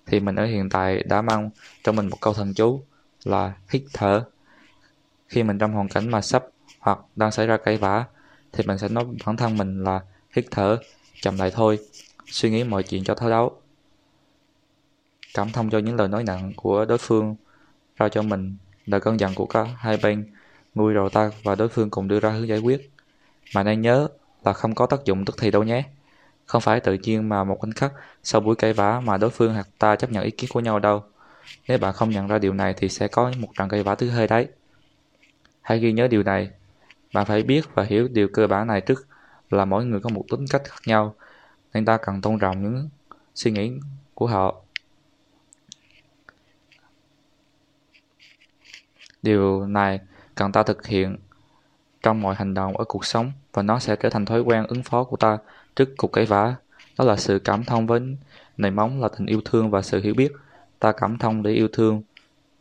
Thì 0.06 0.19
mình 0.19 0.36
ở 0.36 0.45
hiện 0.45 0.69
tại 0.69 1.04
đã 1.04 1.22
mang 1.22 1.50
trong 1.84 1.95
mình 1.95 2.10
một 2.10 2.17
câu 2.22 2.34
thần 2.34 2.54
chú 2.54 2.82
là 3.24 3.54
hít 3.69 3.84
thở 3.93 4.26
khi 5.30 5.44
mình 5.44 5.58
trong 5.58 5.74
hoàn 5.74 5.88
cảnh 5.88 6.12
mà 6.12 6.22
sắp 6.22 6.44
hoặc 6.80 7.00
đang 7.15 7.32
xảy 7.32 7.48
ra 7.48 7.58
cãi 7.58 7.78
vã, 7.78 8.06
thì 8.52 8.63
mình 8.68 8.78
sẽ 8.78 8.89
nói 8.89 9.06
bản 9.26 9.38
thân 9.38 9.58
mình 9.58 9.84
là 9.84 10.02
hít 10.36 10.46
thở, 10.52 10.78
chậm 11.22 11.38
lại 11.38 11.52
thôi, 11.52 11.80
suy 12.26 12.50
nghĩ 12.50 12.63
mọi 12.63 12.84
chuyện 12.84 13.04
cho 13.04 13.15
thấu 13.15 13.30
đáo. 13.30 13.62
Cảm 15.34 15.50
thông 15.50 15.70
cho 15.70 15.78
những 15.78 15.96
lời 15.96 16.08
nói 16.08 16.24
nặng 16.24 16.54
của 16.56 16.86
đối 16.86 16.98
phương, 16.98 17.36
ra 17.98 18.10
cho 18.10 18.22
mình 18.22 18.58
lời 18.86 19.02
cơn 19.02 19.20
giận 19.20 19.34
của 19.36 19.46
cả 19.46 19.63
hai 19.78 19.98
bên, 20.04 20.34
nguôi 20.76 20.94
rồi 20.94 21.10
ta 21.10 21.32
và 21.44 21.56
đối 21.56 21.70
phương 21.70 21.89
cùng 21.89 22.08
đưa 22.08 22.20
ra 22.20 22.30
hướng 22.30 22.48
giải 22.48 22.60
quyết. 22.60 22.92
Mà 23.56 23.63
nên 23.63 23.82
nhớ 23.82 24.08
là 24.46 24.54
không 24.54 24.76
có 24.76 24.86
tác 24.86 25.06
dụng 25.06 25.26
tức 25.26 25.36
thì 25.39 25.52
đâu 25.52 25.63
nhé. 25.63 25.84
Không 26.46 26.62
phải 26.62 26.80
tự 26.80 26.94
nhiên 26.94 27.30
mà 27.30 27.44
một 27.44 27.60
khoảnh 27.60 27.72
khắc 27.72 27.94
sau 28.24 28.42
buổi 28.42 28.56
cãi 28.56 28.74
vã 28.74 29.00
mà 29.00 29.18
đối 29.18 29.30
phương 29.30 29.54
hoặc 29.54 29.68
ta 29.80 29.96
chấp 29.96 30.12
nhận 30.12 30.24
ý 30.24 30.32
kiến 30.32 30.50
của 30.54 30.60
nhau 30.60 30.80
đâu. 30.80 31.04
Nếu 31.68 31.78
bạn 31.78 31.94
không 31.94 32.10
nhận 32.10 32.28
ra 32.28 32.39
điều 32.39 32.54
này 32.54 32.74
thì 32.78 32.89
sẽ 32.89 33.08
có 33.08 33.32
một 33.39 33.48
trận 33.58 33.70
cãi 33.70 33.84
vã 33.84 33.96
thứ 33.96 34.10
hai 34.10 34.28
đấy. 34.28 34.48
Hãy 35.62 35.80
ghi 35.80 35.91
nhớ 35.91 36.08
điều 36.08 36.24
này. 36.24 36.50
Bạn 37.13 37.26
phải 37.26 37.43
biết 37.43 37.65
và 37.74 37.84
hiểu 37.84 38.08
điều 38.08 38.28
cơ 38.28 38.48
bản 38.48 38.67
này 38.67 38.82
trước 38.82 39.08
là 39.50 39.65
mỗi 39.65 39.86
người 39.86 40.00
có 40.00 40.10
một 40.10 40.26
tính 40.32 40.45
cách 40.50 40.62
khác 40.65 40.80
nhau, 40.86 41.15
nên 41.74 41.86
ta 41.86 41.98
cần 41.98 42.22
tôn 42.22 42.39
trọng 42.39 42.63
những 42.63 42.89
suy 43.36 43.52
nghĩ 43.52 43.72
của 44.13 44.28
họ. 44.28 44.56
Điều 49.22 49.67
này 49.67 50.00
cần 50.36 50.52
ta 50.52 50.63
thực 50.63 50.86
hiện 50.86 51.17
trong 52.04 52.22
mọi 52.22 52.36
hành 52.36 52.54
động 52.54 52.78
ở 52.78 52.86
cuộc 52.86 53.06
sống 53.06 53.32
và 53.54 53.63
nó 53.63 53.80
sẽ 53.80 53.95
trở 53.95 54.10
thành 54.10 54.26
thói 54.26 54.41
quen 54.41 54.65
ứng 54.67 54.84
phó 54.84 55.04
của 55.04 55.17
ta 55.17 55.38
trước 55.76 55.89
cuộc 55.98 56.08
cãi 56.08 56.26
vã. 56.26 56.56
Đó 56.98 57.06
là 57.06 57.15
sự 57.15 57.39
cảm 57.39 57.63
thông 57.63 57.88
với 57.88 58.02
nền 58.58 58.76
móng 58.76 59.02
là 59.02 59.10
tình 59.17 59.26
yêu 59.26 59.41
thương 59.45 59.72
và 59.72 59.82
sự 59.82 60.02
hiểu 60.02 60.13
biết. 60.13 60.32
Ta 60.80 60.91
cảm 60.91 61.17
thông 61.17 61.43
để 61.43 61.52
yêu 61.52 61.67
thương 61.74 62.02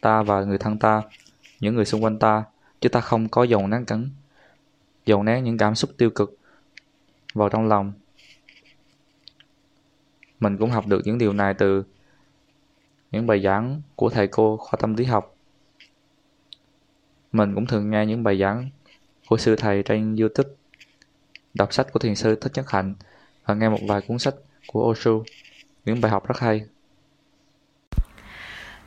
ta 0.01 0.23
và 0.23 0.45
người 0.45 0.59
thân 0.59 0.79
ta, 0.79 1.03
những 1.61 1.75
người 1.75 1.85
xung 1.85 2.05
quanh 2.05 2.19
ta 2.19 2.45
chứ 2.81 2.89
ta 2.89 3.01
không 3.01 3.29
có 3.29 3.43
dồn 3.43 3.71
nén 3.71 3.85
cắn 3.85 4.11
dồn 5.07 5.25
nén 5.25 5.45
những 5.45 5.59
cảm 5.59 5.75
xúc 5.75 5.91
tiêu 5.99 6.11
cực 6.11 6.39
vào 7.35 7.49
trong 7.49 7.69
lòng. 7.69 7.93
Mình 10.41 10.57
cũng 10.59 10.71
học 10.71 10.87
được 10.87 11.01
những 11.05 11.19
điều 11.19 11.33
này 11.33 11.55
từ 11.55 11.85
những 13.11 13.27
bài 13.27 13.43
giảng 13.43 13.83
của 13.97 14.11
thầy 14.11 14.27
cô 14.27 14.57
khoa 14.57 14.79
tâm 14.81 14.95
lý 14.95 15.05
học. 15.05 15.37
Mình 17.33 17.55
cũng 17.55 17.67
thường 17.67 17.91
nghe 17.91 18.07
những 18.07 18.23
bài 18.23 18.39
giảng 18.39 18.71
của 19.29 19.37
sư 19.37 19.57
thầy 19.57 19.83
trên 19.83 20.17
youtube, 20.17 20.51
đọc 21.55 21.73
sách 21.73 21.93
của 21.93 21.99
thiền 21.99 22.15
sư 22.15 22.35
thích 22.41 22.53
nhất 22.55 22.71
hạnh 22.71 22.95
và 23.45 23.55
nghe 23.55 23.69
một 23.69 23.81
vài 23.89 24.01
cuốn 24.01 24.19
sách 24.19 24.35
của 24.67 24.91
Osho 24.91 25.11
những 25.85 26.01
bài 26.01 26.13
học 26.13 26.29
rất 26.29 26.39
hay. 26.39 26.67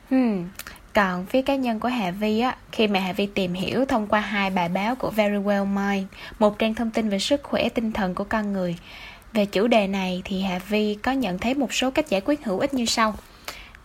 Hmm. 0.08 0.48
Còn 0.94 1.26
phía 1.26 1.42
cá 1.42 1.54
nhân 1.54 1.80
của 1.80 1.88
Hà 1.88 2.10
Vi 2.10 2.40
á, 2.40 2.56
khi 2.72 2.86
mà 2.86 3.00
Hà 3.00 3.12
Vi 3.12 3.26
tìm 3.26 3.54
hiểu 3.54 3.84
thông 3.84 4.06
qua 4.06 4.20
hai 4.20 4.50
bài 4.50 4.68
báo 4.68 4.94
của 4.94 5.10
Very 5.10 5.36
Well 5.36 5.66
Mind, 5.66 6.06
một 6.38 6.58
trang 6.58 6.74
thông 6.74 6.90
tin 6.90 7.08
về 7.08 7.18
sức 7.18 7.42
khỏe 7.42 7.68
tinh 7.68 7.92
thần 7.92 8.14
của 8.14 8.24
con 8.24 8.52
người. 8.52 8.76
Về 9.32 9.46
chủ 9.46 9.66
đề 9.66 9.86
này 9.86 10.22
thì 10.24 10.42
Hà 10.42 10.58
Vi 10.68 10.94
có 10.94 11.12
nhận 11.12 11.38
thấy 11.38 11.54
một 11.54 11.74
số 11.74 11.90
cách 11.90 12.08
giải 12.08 12.20
quyết 12.24 12.44
hữu 12.44 12.58
ích 12.58 12.74
như 12.74 12.86
sau. 12.86 13.14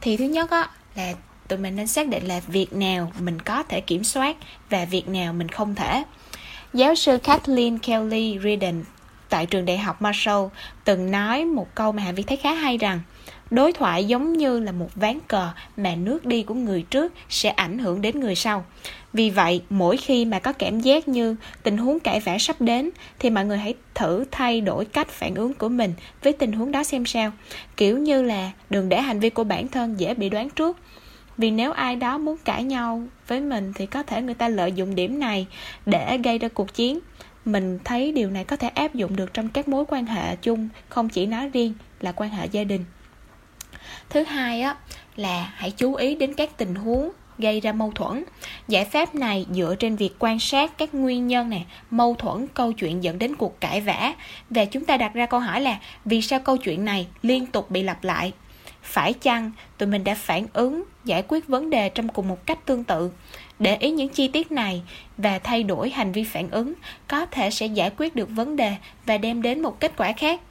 Thì 0.01 0.17
thứ 0.17 0.25
nhất 0.25 0.51
á, 0.51 0.69
là 0.95 1.13
tụi 1.47 1.59
mình 1.59 1.75
nên 1.75 1.87
xác 1.87 2.07
định 2.07 2.25
là 2.27 2.41
việc 2.47 2.73
nào 2.73 3.11
mình 3.19 3.41
có 3.41 3.63
thể 3.63 3.81
kiểm 3.81 4.03
soát 4.03 4.35
và 4.69 4.85
việc 4.85 5.07
nào 5.07 5.33
mình 5.33 5.49
không 5.49 5.75
thể. 5.75 6.03
Giáo 6.73 6.95
sư 6.95 7.17
Kathleen 7.17 7.79
Kelly 7.79 8.39
Reardon 8.43 8.83
tại 9.29 9.45
trường 9.45 9.65
đại 9.65 9.77
học 9.77 10.01
Marshall 10.01 10.45
từng 10.83 11.11
nói 11.11 11.45
một 11.45 11.67
câu 11.75 11.91
mà 11.91 12.03
Hà 12.03 12.11
Vi 12.11 12.23
thấy 12.23 12.37
khá 12.37 12.53
hay 12.53 12.77
rằng 12.77 13.01
đối 13.51 13.73
thoại 13.73 14.05
giống 14.05 14.33
như 14.33 14.59
là 14.59 14.71
một 14.71 14.89
ván 14.95 15.19
cờ 15.27 15.49
mà 15.77 15.95
nước 15.95 16.25
đi 16.25 16.43
của 16.43 16.53
người 16.53 16.81
trước 16.81 17.13
sẽ 17.29 17.49
ảnh 17.49 17.77
hưởng 17.77 18.01
đến 18.01 18.19
người 18.19 18.35
sau. 18.35 18.65
Vì 19.13 19.29
vậy, 19.29 19.61
mỗi 19.69 19.97
khi 19.97 20.25
mà 20.25 20.39
có 20.39 20.53
cảm 20.53 20.79
giác 20.79 21.07
như 21.07 21.35
tình 21.63 21.77
huống 21.77 21.99
cãi 21.99 22.19
vã 22.19 22.37
sắp 22.39 22.61
đến, 22.61 22.89
thì 23.19 23.29
mọi 23.29 23.45
người 23.45 23.57
hãy 23.57 23.73
thử 23.95 24.25
thay 24.31 24.61
đổi 24.61 24.85
cách 24.85 25.09
phản 25.09 25.35
ứng 25.35 25.53
của 25.53 25.69
mình 25.69 25.93
với 26.23 26.33
tình 26.33 26.51
huống 26.51 26.71
đó 26.71 26.83
xem 26.83 27.05
sao. 27.05 27.31
Kiểu 27.77 27.97
như 27.97 28.21
là 28.21 28.51
đừng 28.69 28.89
để 28.89 29.01
hành 29.01 29.19
vi 29.19 29.29
của 29.29 29.43
bản 29.43 29.67
thân 29.67 29.99
dễ 29.99 30.13
bị 30.13 30.29
đoán 30.29 30.49
trước. 30.49 30.77
Vì 31.37 31.51
nếu 31.51 31.71
ai 31.71 31.95
đó 31.95 32.17
muốn 32.17 32.37
cãi 32.37 32.63
nhau 32.63 33.03
với 33.27 33.41
mình 33.41 33.73
thì 33.75 33.85
có 33.85 34.03
thể 34.03 34.21
người 34.21 34.33
ta 34.33 34.47
lợi 34.47 34.71
dụng 34.71 34.95
điểm 34.95 35.19
này 35.19 35.47
để 35.85 36.17
gây 36.17 36.37
ra 36.37 36.47
cuộc 36.47 36.73
chiến. 36.73 36.99
Mình 37.45 37.79
thấy 37.83 38.11
điều 38.11 38.29
này 38.29 38.43
có 38.43 38.55
thể 38.55 38.67
áp 38.67 38.95
dụng 38.95 39.15
được 39.15 39.33
trong 39.33 39.49
các 39.49 39.67
mối 39.67 39.85
quan 39.87 40.05
hệ 40.05 40.35
chung, 40.35 40.69
không 40.89 41.09
chỉ 41.09 41.25
nói 41.25 41.49
riêng 41.49 41.73
là 42.01 42.11
quan 42.11 42.29
hệ 42.29 42.45
gia 42.51 42.63
đình 42.63 42.85
thứ 44.09 44.23
hai 44.23 44.61
á, 44.61 44.75
là 45.15 45.51
hãy 45.55 45.71
chú 45.71 45.95
ý 45.95 46.15
đến 46.15 46.33
các 46.33 46.57
tình 46.57 46.75
huống 46.75 47.11
gây 47.37 47.59
ra 47.59 47.71
mâu 47.71 47.91
thuẫn. 47.91 48.23
Giải 48.67 48.85
pháp 48.85 49.15
này 49.15 49.45
dựa 49.51 49.75
trên 49.79 49.95
việc 49.95 50.15
quan 50.19 50.39
sát 50.39 50.77
các 50.77 50.93
nguyên 50.93 51.27
nhân 51.27 51.49
này 51.49 51.65
mâu 51.91 52.15
thuẫn, 52.15 52.47
câu 52.53 52.73
chuyện 52.73 53.03
dẫn 53.03 53.19
đến 53.19 53.35
cuộc 53.35 53.61
cãi 53.61 53.81
vã. 53.81 54.13
Và 54.49 54.65
chúng 54.65 54.85
ta 54.85 54.97
đặt 54.97 55.13
ra 55.13 55.25
câu 55.25 55.39
hỏi 55.39 55.61
là, 55.61 55.79
vì 56.05 56.21
sao 56.21 56.39
câu 56.39 56.57
chuyện 56.57 56.85
này 56.85 57.07
liên 57.21 57.45
tục 57.45 57.71
bị 57.71 57.83
lặp 57.83 58.03
lại? 58.03 58.31
Phải 58.81 59.13
chăng 59.13 59.51
tụi 59.77 59.89
mình 59.89 60.03
đã 60.03 60.15
phản 60.15 60.45
ứng, 60.53 60.83
giải 61.05 61.23
quyết 61.27 61.47
vấn 61.47 61.69
đề 61.69 61.89
trong 61.89 62.07
cùng 62.07 62.27
một 62.27 62.45
cách 62.45 62.65
tương 62.65 62.83
tự? 62.83 63.11
Để 63.59 63.75
ý 63.75 63.91
những 63.91 64.09
chi 64.09 64.27
tiết 64.27 64.51
này 64.51 64.81
và 65.17 65.39
thay 65.39 65.63
đổi 65.63 65.89
hành 65.89 66.11
vi 66.11 66.23
phản 66.23 66.49
ứng, 66.49 66.73
có 67.07 67.25
thể 67.25 67.51
sẽ 67.51 67.65
giải 67.65 67.91
quyết 67.97 68.15
được 68.15 68.29
vấn 68.29 68.55
đề 68.55 68.75
và 69.05 69.17
đem 69.17 69.41
đến 69.41 69.61
một 69.61 69.79
kết 69.79 69.91
quả 69.97 70.11
khác. 70.11 70.41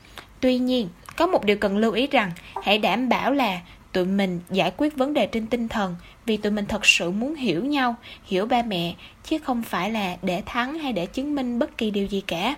Tuy 0.41 0.59
nhiên 0.59 0.89
có 1.17 1.27
một 1.27 1.45
điều 1.45 1.57
cần 1.57 1.79
lưu 1.79 1.93
ý 1.93 2.07
rằng 2.07 2.33
hãy 2.63 2.79
đảm 2.79 3.09
bảo 3.09 3.33
là 3.33 3.61
tụi 3.93 4.05
mình 4.05 4.41
giải 4.51 4.73
quyết 4.77 4.97
vấn 4.97 5.15
đề 5.15 5.27
trên 5.27 5.47
tinh 5.47 5.69
thần 5.69 5.97
vì 6.27 6.37
tụi 6.37 6.53
mình 6.53 6.67
thật 6.67 6.87
sự 6.87 7.11
muốn 7.11 7.35
hiểu 7.35 7.65
nhau 7.65 7.95
hiểu 8.25 8.47
ba 8.47 8.63
mẹ 8.63 8.95
chứ 9.25 9.39
không 9.39 9.63
phải 9.63 9.91
là 9.91 10.17
để 10.23 10.43
thắng 10.47 10.79
hay 10.79 10.93
để 10.93 11.07
chứng 11.07 11.35
minh 11.35 11.59
bất 11.59 11.79
kỳ 11.79 11.91
điều 11.91 12.07
gì 12.07 12.21
cả. 12.27 12.57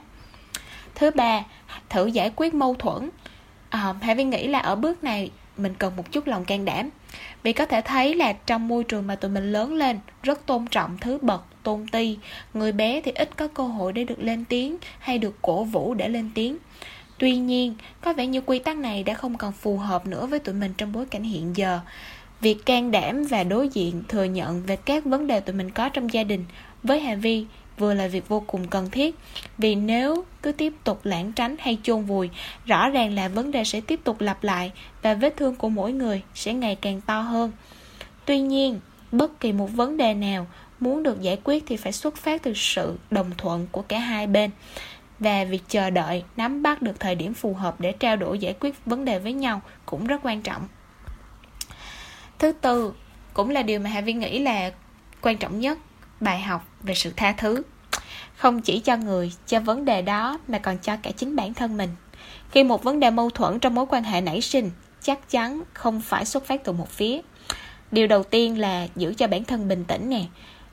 Thứ 0.94 1.11
ba 1.11 1.44
thử 1.88 2.07
giải 2.07 2.33
quyết 2.37 2.55
mâu 2.55 2.75
thuẫn. 2.75 3.11
À, 3.71 3.94
hãy 4.03 4.14
Vi 4.14 4.25
nghĩ 4.25 4.49
là 4.49 4.59
ở 4.59 4.75
bước 4.75 5.05
này 5.05 5.31
mình 5.57 5.75
cần 5.79 5.97
một 5.97 6.12
chút 6.12 6.27
lòng 6.27 6.44
can 6.44 6.64
đảm. 6.64 6.90
Vì 7.42 7.53
có 7.53 7.66
thể 7.66 7.81
thấy 7.81 8.14
là 8.14 8.33
trong 8.33 8.68
môi 8.68 8.85
trường 8.85 9.07
mà 9.07 9.14
tụi 9.14 9.31
mình 9.31 9.53
lớn 9.53 9.75
lên 9.75 9.99
rất 10.23 10.47
tôn 10.47 10.66
trọng 10.66 10.99
thứ 11.01 11.18
bậc 11.23 11.44
tôn 11.62 11.87
ti. 11.92 12.18
Người 12.55 12.73
bé 12.73 13.01
thì 13.01 13.12
ít 13.14 13.37
có 13.37 13.49
cơ 13.49 13.62
hội 13.62 13.92
để 13.92 14.05
được 14.05 14.18
lên 14.18 14.44
tiếng 14.44 14.77
hay 14.99 15.18
được 15.18 15.37
cổ 15.42 15.64
vũ 15.64 15.94
để 15.94 16.09
lên 16.09 16.31
tiếng 16.35 16.59
tuy 17.18 17.37
nhiên, 17.37 17.74
có 18.00 18.12
vẻ 18.12 18.26
như 18.26 18.40
quy 18.40 18.59
tắc 18.59 18.76
này 18.76 19.02
đã 19.02 19.14
không 19.14 19.38
còn 19.38 19.52
phù 19.52 19.76
hợp 19.76 20.07
nữa 20.07 20.26
với 20.26 20.38
tụi 20.38 20.54
mình 20.54 20.72
trong 20.78 20.92
bối 20.92 21.07
cảnh 21.07 21.22
hiện 21.22 21.57
giờ. 21.57 21.81
Việc 22.40 22.66
can 22.66 22.90
đảm 22.90 23.24
và 23.24 23.44
đối 23.44 23.68
diện 23.68 24.02
thừa 24.09 24.24
nhận 24.24 24.62
về 24.62 24.76
các 24.76 25.04
vấn 25.04 25.26
đề 25.26 25.40
tụi 25.40 25.57
mình 25.57 25.70
có 25.70 25.88
trong 25.88 26.12
gia 26.12 26.24
đình 26.24 26.44
với 26.83 27.00
hà 27.00 27.14
vi 27.14 27.46
vừa 27.78 27.94
là 27.94 28.09
việc 28.09 28.28
vô 28.28 28.42
cùng 28.46 28.68
cần 28.68 28.90
thiết, 28.90 29.14
vì 29.59 29.74
nếu 29.74 30.24
cứ 30.42 30.52
tiếp 30.52 30.72
tục 30.85 31.00
lãng 31.04 31.33
tránh 31.33 31.57
hay 31.59 31.78
chôn 31.83 32.04
vùi, 32.04 32.31
rõ 32.66 32.88
ràng 32.88 33.14
là 33.14 33.28
vấn 33.28 33.50
đề 33.50 33.64
sẽ 33.64 33.81
tiếp 33.81 34.00
tục 34.04 34.20
lặp 34.20 34.44
lại 34.44 34.72
và 35.02 35.14
vết 35.14 35.37
thương 35.37 35.54
của 35.54 35.68
mỗi 35.68 35.92
người 35.92 36.22
sẽ 36.35 36.54
ngày 36.54 36.74
càng 36.74 37.00
to 37.00 37.20
hơn. 37.20 37.52
Tuy 38.24 38.40
nhiên, 38.40 38.81
bất 39.12 39.40
kỳ 39.40 39.52
một 39.52 39.66
vấn 39.66 39.96
đề 39.96 40.14
nào 40.14 40.46
muốn 40.81 41.02
được 41.02 41.20
giải 41.20 41.38
quyết 41.44 41.64
thì 41.66 41.76
phải 41.76 41.92
xuất 41.92 42.16
phát 42.16 42.42
từ 42.42 42.52
sự 42.54 42.98
đồng 43.11 43.31
thuận 43.38 43.66
của 43.72 43.83
cả 43.83 43.98
hai 43.98 44.26
bên 44.26 44.50
và 45.18 45.44
việc 45.44 45.62
chờ 45.68 45.90
đợi, 45.90 46.24
nắm 46.37 46.62
bắt 46.62 46.83
được 46.83 47.00
thời 47.00 47.14
điểm 47.14 47.35
phù 47.35 47.54
hợp 47.54 47.81
để 47.81 47.92
trao 47.92 48.16
đổi 48.16 48.38
giải 48.38 48.54
quyết 48.61 48.74
vấn 48.87 49.04
đề 49.04 49.18
với 49.18 49.33
nhau 49.33 49.61
cũng 49.87 50.07
rất 50.07 50.20
quan 50.22 50.42
trọng. 50.42 50.68
Thứ 52.38 52.52
tư, 52.52 52.92
cũng 53.35 53.50
là 53.50 53.62
điều 53.62 53.81
mà 53.81 53.90
Hà 53.90 54.00
viên 54.00 54.18
nghĩ 54.18 54.38
là 54.38 54.72
quan 55.22 55.37
trọng 55.37 55.61
nhất, 55.61 55.78
bài 56.20 56.40
học 56.40 56.68
về 56.83 56.94
sự 56.94 57.12
tha 57.16 57.33
thứ. 57.33 57.62
Không 58.37 58.62
chỉ 58.62 58.81
cho 58.81 58.96
người, 58.96 59.33
cho 59.46 59.61
vấn 59.61 59.85
đề 59.85 60.02
đó, 60.02 60.38
mà 60.48 60.59
còn 60.59 60.78
cho 60.78 60.96
cả 60.96 61.11
chính 61.11 61.37
bản 61.37 61.54
thân 61.54 61.76
mình. 61.76 61.90
Khi 62.50 62.64
một 62.64 62.83
vấn 62.83 63.00
đề 63.00 63.11
mâu 63.11 63.31
thuẫn 63.31 63.59
trong 63.59 63.74
mối 63.74 63.87
quan 63.88 64.04
hệ 64.04 64.20
nảy 64.20 64.40
sinh, 64.40 64.70
chắc 65.02 65.31
chắn 65.31 65.62
không 65.72 66.00
phải 66.00 66.24
xuất 66.24 66.46
phát 66.46 66.64
từ 66.64 66.72
một 66.72 66.88
phía. 66.88 67.20
Điều 67.90 68.07
đầu 68.07 68.22
tiên 68.22 68.59
là 68.59 68.87
giữ 68.96 69.14
cho 69.14 69.26
bản 69.26 69.44
thân 69.44 69.68
bình 69.68 69.85
tĩnh 69.85 70.11
nè, 70.11 70.24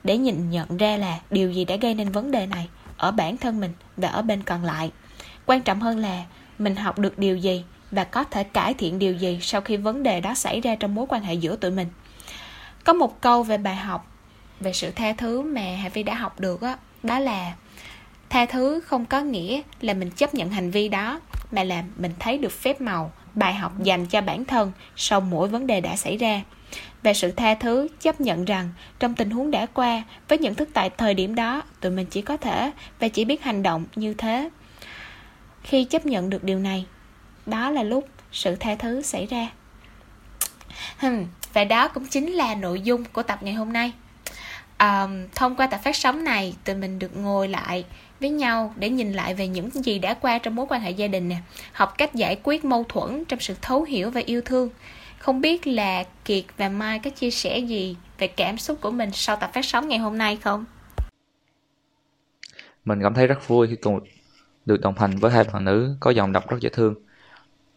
để 0.04 0.16
nhìn 0.18 0.50
nhận 0.50 0.76
ra 0.76 0.96
là 0.96 1.18
điều 1.30 1.52
gì 1.52 1.64
đã 1.64 1.76
gây 1.76 1.94
nên 1.94 2.08
vấn 2.08 2.30
đề 2.30 2.46
này 2.46 2.68
ở 2.96 3.10
bản 3.10 3.36
thân 3.36 3.60
mình 3.60 3.72
và 3.96 4.08
ở 4.08 4.22
bên 4.22 4.42
còn 4.42 4.64
lại. 4.64 4.90
Quan 5.46 5.62
trọng 5.62 5.80
hơn 5.80 5.98
là 5.98 6.24
mình 6.58 6.76
học 6.76 6.98
được 6.98 7.18
điều 7.18 7.36
gì 7.36 7.64
và 7.90 8.04
có 8.04 8.24
thể 8.24 8.44
cải 8.44 8.74
thiện 8.74 8.98
điều 8.98 9.14
gì 9.14 9.38
sau 9.42 9.60
khi 9.60 9.76
vấn 9.76 10.02
đề 10.02 10.20
đó 10.20 10.34
xảy 10.34 10.60
ra 10.60 10.74
trong 10.74 10.94
mối 10.94 11.06
quan 11.08 11.22
hệ 11.22 11.34
giữa 11.34 11.56
tụi 11.56 11.70
mình. 11.70 11.88
Có 12.84 12.92
một 12.92 13.20
câu 13.20 13.42
về 13.42 13.58
bài 13.58 13.76
học 13.76 14.06
về 14.60 14.72
sự 14.72 14.90
tha 14.90 15.12
thứ 15.12 15.42
mà 15.42 15.62
Hà 15.82 15.88
Vi 15.88 16.02
đã 16.02 16.14
học 16.14 16.40
được 16.40 16.62
đó, 16.62 16.76
đó 17.02 17.18
là 17.18 17.52
tha 18.30 18.46
thứ 18.46 18.80
không 18.80 19.06
có 19.06 19.20
nghĩa 19.20 19.62
là 19.80 19.94
mình 19.94 20.10
chấp 20.10 20.34
nhận 20.34 20.50
hành 20.50 20.70
vi 20.70 20.88
đó 20.88 21.20
mà 21.50 21.64
là 21.64 21.84
mình 21.96 22.12
thấy 22.18 22.38
được 22.38 22.52
phép 22.52 22.80
màu 22.80 23.12
bài 23.36 23.54
học 23.54 23.82
dành 23.82 24.06
cho 24.06 24.20
bản 24.20 24.44
thân 24.44 24.72
sau 24.96 25.20
mỗi 25.20 25.48
vấn 25.48 25.66
đề 25.66 25.80
đã 25.80 25.96
xảy 25.96 26.16
ra. 26.16 26.42
Về 27.02 27.14
sự 27.14 27.30
tha 27.30 27.54
thứ 27.54 27.88
chấp 28.00 28.20
nhận 28.20 28.44
rằng 28.44 28.70
trong 28.98 29.14
tình 29.14 29.30
huống 29.30 29.50
đã 29.50 29.66
qua 29.66 30.02
với 30.28 30.38
nhận 30.38 30.54
thức 30.54 30.68
tại 30.72 30.90
thời 30.90 31.14
điểm 31.14 31.34
đó 31.34 31.62
tụi 31.80 31.92
mình 31.92 32.06
chỉ 32.10 32.22
có 32.22 32.36
thể 32.36 32.70
và 32.98 33.08
chỉ 33.08 33.24
biết 33.24 33.42
hành 33.42 33.62
động 33.62 33.84
như 33.96 34.14
thế. 34.14 34.50
Khi 35.62 35.84
chấp 35.84 36.06
nhận 36.06 36.30
được 36.30 36.44
điều 36.44 36.58
này 36.58 36.86
đó 37.46 37.70
là 37.70 37.82
lúc 37.82 38.08
sự 38.32 38.56
tha 38.56 38.74
thứ 38.74 39.02
xảy 39.02 39.26
ra. 39.26 39.48
Hmm, 40.98 41.24
và 41.52 41.64
đó 41.64 41.88
cũng 41.88 42.06
chính 42.06 42.32
là 42.32 42.54
nội 42.54 42.80
dung 42.80 43.04
của 43.04 43.22
tập 43.22 43.42
ngày 43.42 43.54
hôm 43.54 43.72
nay 43.72 43.92
um, 44.78 45.26
thông 45.34 45.56
qua 45.56 45.66
tập 45.66 45.80
phát 45.84 45.96
sóng 45.96 46.24
này 46.24 46.54
tụi 46.64 46.76
mình 46.76 46.98
được 46.98 47.16
ngồi 47.16 47.48
lại 47.48 47.84
với 48.20 48.30
nhau 48.30 48.74
để 48.76 48.90
nhìn 48.90 49.12
lại 49.12 49.34
về 49.34 49.48
những 49.48 49.70
gì 49.70 49.98
đã 49.98 50.14
qua 50.14 50.38
trong 50.38 50.54
mối 50.54 50.66
quan 50.68 50.80
hệ 50.80 50.90
gia 50.90 51.06
đình 51.06 51.28
nè 51.28 51.36
học 51.72 51.94
cách 51.98 52.14
giải 52.14 52.40
quyết 52.42 52.64
mâu 52.64 52.84
thuẫn 52.88 53.24
trong 53.24 53.40
sự 53.40 53.54
thấu 53.62 53.82
hiểu 53.82 54.10
và 54.10 54.20
yêu 54.26 54.40
thương. 54.44 54.70
Không 55.18 55.40
biết 55.40 55.66
là 55.66 56.04
kiệt 56.24 56.44
và 56.56 56.68
mai 56.68 56.98
có 56.98 57.10
chia 57.10 57.30
sẻ 57.30 57.58
gì 57.58 57.96
về 58.18 58.28
cảm 58.28 58.58
xúc 58.58 58.78
của 58.80 58.90
mình 58.90 59.10
sau 59.12 59.36
tập 59.36 59.50
phát 59.54 59.64
sóng 59.64 59.88
ngày 59.88 59.98
hôm 59.98 60.18
nay 60.18 60.36
không? 60.36 60.64
Mình 62.84 63.02
cảm 63.02 63.14
thấy 63.14 63.26
rất 63.26 63.48
vui 63.48 63.66
khi 63.66 63.76
cùng 63.76 64.00
được 64.66 64.80
đồng 64.80 64.98
hành 64.98 65.16
với 65.16 65.30
hai 65.30 65.44
bạn 65.44 65.64
nữ 65.64 65.96
có 66.00 66.10
giọng 66.10 66.32
đọc 66.32 66.50
rất 66.50 66.56
dễ 66.60 66.68
thương. 66.68 66.94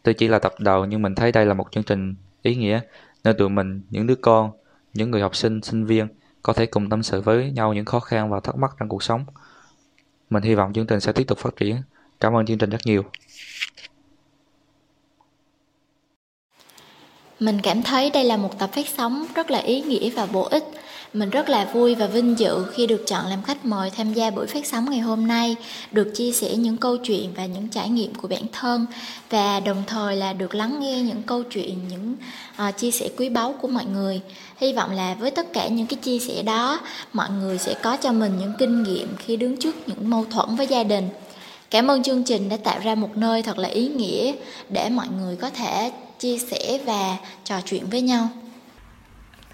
Tuy 0.03 0.13
chỉ 0.13 0.27
là 0.27 0.39
tập 0.39 0.53
đầu 0.59 0.85
nhưng 0.85 1.01
mình 1.01 1.15
thấy 1.15 1.31
đây 1.31 1.45
là 1.45 1.53
một 1.53 1.67
chương 1.71 1.83
trình 1.83 2.15
ý 2.41 2.55
nghĩa 2.55 2.79
nơi 3.23 3.33
tụi 3.33 3.49
mình 3.49 3.81
những 3.89 4.07
đứa 4.07 4.15
con 4.15 4.51
những 4.93 5.11
người 5.11 5.21
học 5.21 5.35
sinh 5.35 5.61
sinh 5.61 5.85
viên 5.85 6.07
có 6.41 6.53
thể 6.53 6.65
cùng 6.65 6.89
tâm 6.89 7.03
sự 7.03 7.21
với 7.21 7.51
nhau 7.51 7.73
những 7.73 7.85
khó 7.85 7.99
khăn 7.99 8.29
và 8.29 8.39
thắc 8.39 8.55
mắc 8.55 8.71
trong 8.79 8.89
cuộc 8.89 9.03
sống. 9.03 9.25
Mình 10.29 10.43
hy 10.43 10.55
vọng 10.55 10.73
chương 10.73 10.87
trình 10.87 10.99
sẽ 10.99 11.11
tiếp 11.11 11.23
tục 11.27 11.37
phát 11.37 11.55
triển. 11.55 11.81
Cảm 12.19 12.35
ơn 12.35 12.45
chương 12.45 12.57
trình 12.57 12.69
rất 12.69 12.85
nhiều. 12.85 13.03
Mình 17.39 17.59
cảm 17.63 17.83
thấy 17.83 18.09
đây 18.09 18.23
là 18.23 18.37
một 18.37 18.59
tập 18.59 18.69
phát 18.73 18.87
sóng 18.87 19.25
rất 19.35 19.51
là 19.51 19.59
ý 19.59 19.81
nghĩa 19.81 20.09
và 20.09 20.25
bổ 20.25 20.43
ích 20.43 20.63
mình 21.13 21.29
rất 21.29 21.49
là 21.49 21.65
vui 21.65 21.95
và 21.95 22.07
vinh 22.07 22.39
dự 22.39 22.65
khi 22.73 22.87
được 22.87 23.03
chọn 23.07 23.25
làm 23.25 23.43
khách 23.43 23.65
mời 23.65 23.89
tham 23.89 24.13
gia 24.13 24.29
buổi 24.29 24.47
phát 24.47 24.65
sóng 24.65 24.89
ngày 24.89 24.99
hôm 24.99 25.27
nay, 25.27 25.55
được 25.91 26.11
chia 26.15 26.31
sẻ 26.31 26.55
những 26.55 26.77
câu 26.77 26.97
chuyện 26.97 27.33
và 27.35 27.45
những 27.45 27.67
trải 27.67 27.89
nghiệm 27.89 28.15
của 28.15 28.27
bản 28.27 28.43
thân 28.51 28.85
và 29.29 29.59
đồng 29.59 29.83
thời 29.87 30.15
là 30.15 30.33
được 30.33 30.55
lắng 30.55 30.79
nghe 30.79 31.01
những 31.01 31.23
câu 31.23 31.43
chuyện, 31.43 31.75
những 31.89 32.15
uh, 32.69 32.77
chia 32.77 32.91
sẻ 32.91 33.09
quý 33.17 33.29
báu 33.29 33.55
của 33.61 33.67
mọi 33.67 33.85
người. 33.85 34.21
Hy 34.57 34.73
vọng 34.73 34.91
là 34.91 35.15
với 35.19 35.31
tất 35.31 35.53
cả 35.53 35.67
những 35.67 35.87
cái 35.87 35.99
chia 36.01 36.19
sẻ 36.19 36.43
đó, 36.43 36.79
mọi 37.13 37.29
người 37.29 37.57
sẽ 37.57 37.73
có 37.73 37.97
cho 37.97 38.11
mình 38.11 38.31
những 38.39 38.53
kinh 38.59 38.83
nghiệm 38.83 39.07
khi 39.17 39.35
đứng 39.35 39.57
trước 39.57 39.75
những 39.87 40.09
mâu 40.09 40.25
thuẫn 40.31 40.55
với 40.55 40.67
gia 40.67 40.83
đình. 40.83 41.09
Cảm 41.69 41.91
ơn 41.91 42.03
chương 42.03 42.23
trình 42.23 42.49
đã 42.49 42.57
tạo 42.57 42.79
ra 42.83 42.95
một 42.95 43.17
nơi 43.17 43.41
thật 43.41 43.57
là 43.57 43.69
ý 43.69 43.87
nghĩa 43.87 44.33
để 44.69 44.89
mọi 44.89 45.07
người 45.19 45.35
có 45.35 45.49
thể 45.49 45.91
chia 46.19 46.37
sẻ 46.37 46.79
và 46.85 47.17
trò 47.43 47.55
chuyện 47.65 47.89
với 47.89 48.01
nhau. 48.01 48.29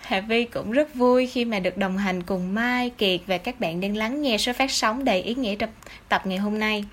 Hà 0.07 0.21
Vi 0.21 0.45
cũng 0.45 0.71
rất 0.71 0.95
vui 0.95 1.27
khi 1.27 1.45
mà 1.45 1.59
được 1.59 1.77
đồng 1.77 1.97
hành 1.97 2.23
cùng 2.23 2.55
Mai, 2.55 2.89
Kiệt 2.89 3.21
và 3.27 3.37
các 3.37 3.59
bạn 3.59 3.81
đang 3.81 3.97
lắng 3.97 4.21
nghe 4.21 4.37
số 4.37 4.53
phát 4.53 4.71
sóng 4.71 5.05
đầy 5.05 5.21
ý 5.21 5.35
nghĩa 5.35 5.55
trong 5.55 5.69
tập 6.09 6.21
ngày 6.25 6.37
hôm 6.37 6.59
nay. 6.59 6.85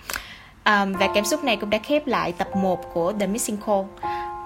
Um, 0.64 0.92
và 0.92 1.08
cảm 1.14 1.24
xúc 1.24 1.44
này 1.44 1.56
cũng 1.56 1.70
đã 1.70 1.78
khép 1.78 2.06
lại 2.06 2.32
tập 2.32 2.48
1 2.56 2.94
của 2.94 3.12
The 3.20 3.26
Missing 3.26 3.56
Call. 3.66 3.80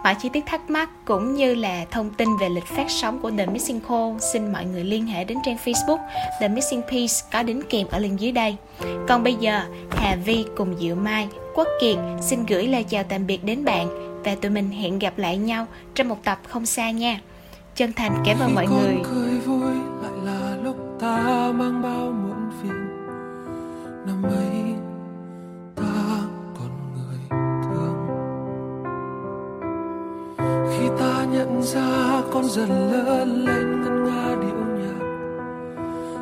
Mọi 0.05 0.15
chi 0.23 0.29
tiết 0.33 0.47
thắc 0.47 0.71
mắc 0.71 0.91
cũng 1.05 1.35
như 1.35 1.55
là 1.55 1.85
thông 1.91 2.11
tin 2.11 2.29
về 2.41 2.49
lịch 2.49 2.67
phát 2.67 2.87
sóng 2.89 3.19
của 3.19 3.31
The 3.39 3.47
Missing 3.47 3.81
Call 3.81 4.19
xin 4.33 4.53
mọi 4.53 4.65
người 4.65 4.85
liên 4.85 5.07
hệ 5.07 5.25
đến 5.25 5.39
trang 5.45 5.57
Facebook 5.65 5.99
The 6.41 6.49
Missing 6.49 6.83
Piece 6.83 7.15
có 7.33 7.43
đính 7.43 7.63
kèm 7.71 7.87
ở 7.91 7.99
link 7.99 8.21
dưới 8.21 8.33
đây. 8.33 8.57
Còn 9.09 9.25
bây 9.25 9.35
giờ, 9.35 9.63
Hà 9.91 10.17
Vi 10.25 10.45
cùng 10.57 10.75
Diệu 10.81 10.95
Mai, 10.95 11.29
Quốc 11.55 11.69
Kiệt 11.81 11.97
xin 12.21 12.47
gửi 12.47 12.67
lời 12.69 12.85
chào 12.85 13.03
tạm 13.03 13.27
biệt 13.27 13.45
đến 13.45 13.65
bạn 13.65 13.89
và 14.25 14.35
tụi 14.35 14.51
mình 14.51 14.71
hẹn 14.71 14.99
gặp 14.99 15.19
lại 15.19 15.37
nhau 15.37 15.67
trong 15.95 16.09
một 16.09 16.25
tập 16.25 16.39
không 16.49 16.67
xa 16.67 16.91
nha. 16.91 17.21
Chân 17.77 17.93
thành 17.93 18.23
cảm 18.25 18.39
ơn 18.41 18.55
mọi 18.55 18.67
người. 18.67 18.97
cười 19.05 19.39
vui 19.41 19.75
lại 20.03 20.13
là 20.25 20.57
lúc 20.65 20.77
ta 21.01 21.53
mang 21.55 21.83
bao 21.83 22.13
muộn 22.13 22.51
phiền. 22.63 22.87
Năm 24.07 24.23
ấy 24.23 24.75
ta 25.77 26.19
còn 26.59 26.71
người 26.95 27.19
thương. 27.63 27.97
Khi 30.71 30.89
ta 30.99 31.25
nhận 31.33 31.63
ra 31.63 32.23
con 32.33 32.45
dần 32.45 32.69
lớn 32.93 33.45
lên 33.45 33.83
ngân 33.83 34.05
nga 34.05 34.37
điệu 34.41 34.61
nhạc. 34.79 35.07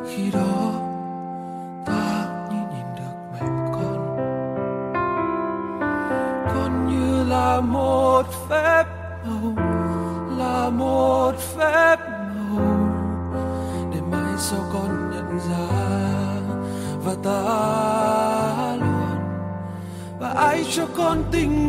Khi 0.09 0.31
đó 0.31 0.64
con 21.15 21.23
tình 21.31 21.64